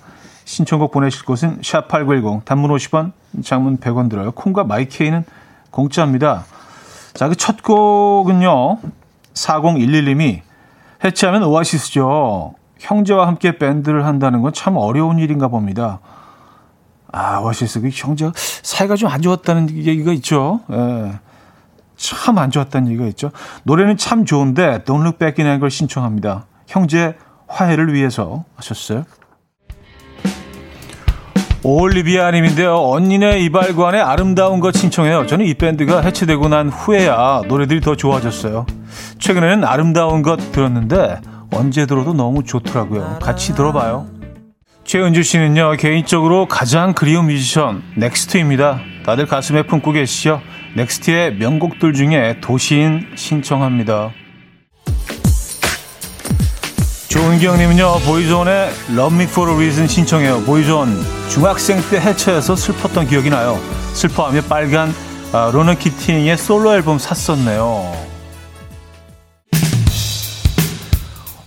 신청곡 0.44 0.92
보내실 0.92 1.24
곳은 1.24 1.60
샵8910 1.60 2.44
단문 2.44 2.70
50원, 2.70 3.12
장문 3.42 3.78
100원 3.78 4.08
들어요. 4.08 4.30
콩과 4.32 4.64
마이케이는 4.64 5.24
공짜입니다. 5.70 6.44
자, 7.14 7.28
그 7.28 7.34
첫 7.34 7.62
곡은요. 7.62 8.78
4011님이 9.34 10.40
해체하면 11.04 11.42
오아시스죠. 11.44 12.54
형제와 12.78 13.26
함께 13.26 13.58
밴드를 13.58 14.04
한다는 14.06 14.42
건 14.42 14.52
참 14.52 14.76
어려운 14.76 15.18
일인가 15.18 15.48
봅니다. 15.48 16.00
아, 17.12 17.38
오아시스 17.40 17.80
그 17.80 17.88
형제가 17.92 18.32
사이가 18.34 18.96
좀 18.96 19.10
안 19.10 19.22
좋았다는 19.22 19.70
얘기가 19.70 20.12
있죠. 20.14 20.60
예. 20.72 21.12
참 21.96 22.38
안 22.38 22.50
좋았다는 22.50 22.88
얘기가 22.88 23.06
있죠. 23.08 23.30
노래는 23.64 23.96
참 23.96 24.24
좋은데 24.24 24.84
Don't 24.84 25.00
Look 25.00 25.18
Back 25.18 25.42
in 25.42 25.50
Anger 25.50 25.70
신청합니다. 25.70 26.44
형제 26.66 27.16
화해를 27.48 27.94
위해서 27.94 28.44
하셨어요. 28.56 29.04
올리비아 31.62 32.30
님인데요. 32.30 32.76
언니네 32.76 33.40
이발관의 33.40 34.00
아름다운 34.00 34.60
것 34.60 34.72
신청해요. 34.74 35.26
저는 35.26 35.46
이 35.46 35.54
밴드가 35.54 36.00
해체되고 36.00 36.48
난 36.48 36.68
후에야 36.68 37.42
노래들이 37.48 37.80
더 37.80 37.96
좋아졌어요. 37.96 38.66
최근에는 39.18 39.64
아름다운 39.64 40.22
것 40.22 40.52
들었는데 40.52 41.20
언제 41.52 41.86
들어도 41.86 42.12
너무 42.12 42.44
좋더라고요. 42.44 43.18
같이 43.20 43.54
들어봐요. 43.54 44.06
최은주 44.84 45.24
씨는요. 45.24 45.72
개인적으로 45.72 46.46
가장 46.46 46.92
그리운 46.92 47.26
뮤지션 47.26 47.82
넥스트입니다. 47.96 48.78
다들 49.04 49.26
가슴에 49.26 49.62
품고 49.64 49.90
계시죠? 49.90 50.40
넥스트의 50.76 51.34
명곡들 51.34 51.92
중에 51.94 52.36
도시인 52.40 53.08
신청합니다. 53.16 54.12
조은경님은요 57.16 58.00
Boyzone의 58.00 58.68
Love 58.90 59.16
Me 59.16 59.24
For 59.24 59.50
A 59.50 59.56
Reason 59.56 59.88
신청해요. 59.88 60.42
Boyzone 60.42 61.02
중학생 61.30 61.80
때 61.88 61.98
해체해서 61.98 62.54
슬펐던 62.54 63.08
기억이 63.08 63.30
나요. 63.30 63.58
슬퍼하며 63.94 64.42
빨간 64.42 64.94
아, 65.32 65.50
Ronan 65.50 65.76
Keating의 65.76 66.36
솔로 66.36 66.74
앨범 66.74 66.98
샀었네요. 66.98 67.90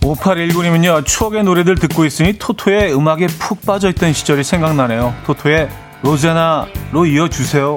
5819님은요 0.00 1.06
추억의 1.06 1.44
노래들 1.44 1.76
듣고 1.76 2.04
있으니 2.04 2.32
Toto의 2.32 2.92
음악에 2.92 3.28
푹 3.28 3.64
빠져있던 3.64 4.12
시절이 4.12 4.42
생각나네요. 4.42 5.14
Toto의 5.24 5.68
Rosanna로 6.02 7.06
이어주세요. 7.06 7.76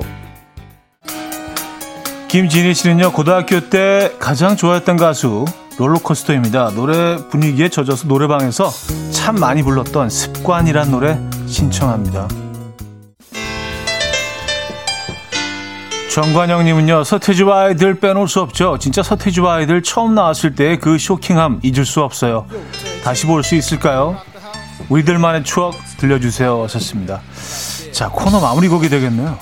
김진희 2.28 2.74
씨는요 2.74 3.12
고등학교 3.12 3.70
때 3.70 4.14
가장 4.18 4.56
좋아했던 4.56 4.98
가수 4.98 5.46
롤러코스터입니다. 5.78 6.72
노래 6.76 7.18
분위기에 7.30 7.70
젖어서 7.70 8.08
노래방에서 8.08 8.72
참 9.12 9.36
많이 9.36 9.64
불렀던 9.64 10.10
습관이란 10.10 10.92
노래 10.92 11.18
신청합니다. 11.48 12.28
정관영님은요, 16.12 17.04
서태지와 17.06 17.62
아이들 17.64 18.00
빼놓을 18.00 18.28
수 18.28 18.40
없죠. 18.42 18.78
진짜 18.78 19.02
서태지와 19.02 19.56
아이들 19.56 19.82
처음 19.82 20.14
나왔을 20.14 20.54
때 20.54 20.78
그 20.78 21.00
쇼킹함 21.00 21.62
잊을 21.64 21.86
수 21.86 22.02
없어요. 22.02 22.46
다시 23.04 23.26
볼 23.26 23.42
수 23.44 23.56
있을까요? 23.56 24.18
우리들만의 24.90 25.44
추억 25.44 25.74
들려주세요. 25.98 26.64
하셨습니다. 26.64 27.20
자, 27.92 28.10
코너 28.10 28.40
마무리 28.40 28.68
곡이 28.68 28.90
되겠네요. 28.90 29.38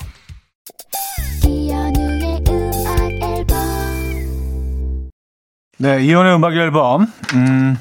네, 5.78 6.04
이연의 6.04 6.36
음악 6.36 6.54
앨범. 6.54 7.06
음, 7.34 7.78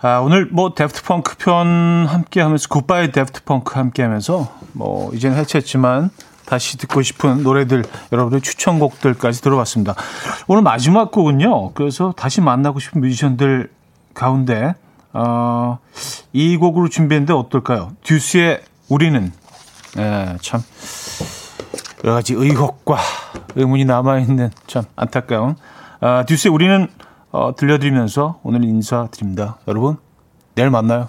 아, 0.00 0.18
오늘 0.20 0.46
뭐 0.46 0.74
Daft 0.74 1.02
Punk 1.02 1.36
편 1.36 2.06
함께 2.08 2.40
하면서 2.40 2.68
goodbye 2.68 3.12
Daft 3.12 3.44
Punk 3.44 3.74
함께 3.74 4.02
하면서 4.02 4.50
뭐 4.72 5.12
이제는 5.12 5.36
해체했지만 5.36 6.10
다시 6.46 6.78
듣고 6.78 7.02
싶은 7.02 7.42
노래들 7.42 7.84
여러분의 8.12 8.40
추천곡들까지 8.40 9.42
들어봤습니다. 9.42 9.94
오늘 10.48 10.62
마지막 10.62 11.12
곡은요. 11.12 11.74
그래서 11.74 12.14
다시 12.16 12.40
만나고 12.40 12.80
싶은 12.80 13.02
뮤지션들 13.02 13.70
가운데 14.14 14.74
어, 15.12 15.78
이 16.32 16.56
곡으로 16.56 16.88
준비했는데 16.88 17.34
어떨까요? 17.34 17.92
듀스의 18.04 18.62
우리는 18.88 19.32
예, 19.98 20.36
참 20.40 20.62
여러 22.04 22.14
가지 22.14 22.32
의혹과 22.32 22.98
의문이 23.54 23.84
남아 23.84 24.20
있는 24.20 24.50
참 24.66 24.84
안타까운 24.96 25.56
아, 26.00 26.24
듀스의 26.24 26.52
우리는 26.52 26.88
어, 27.30 27.54
들려드리면서 27.54 28.40
오늘 28.42 28.64
인사드립니다. 28.64 29.58
여러분, 29.68 29.96
내일 30.54 30.70
만나요. 30.70 31.08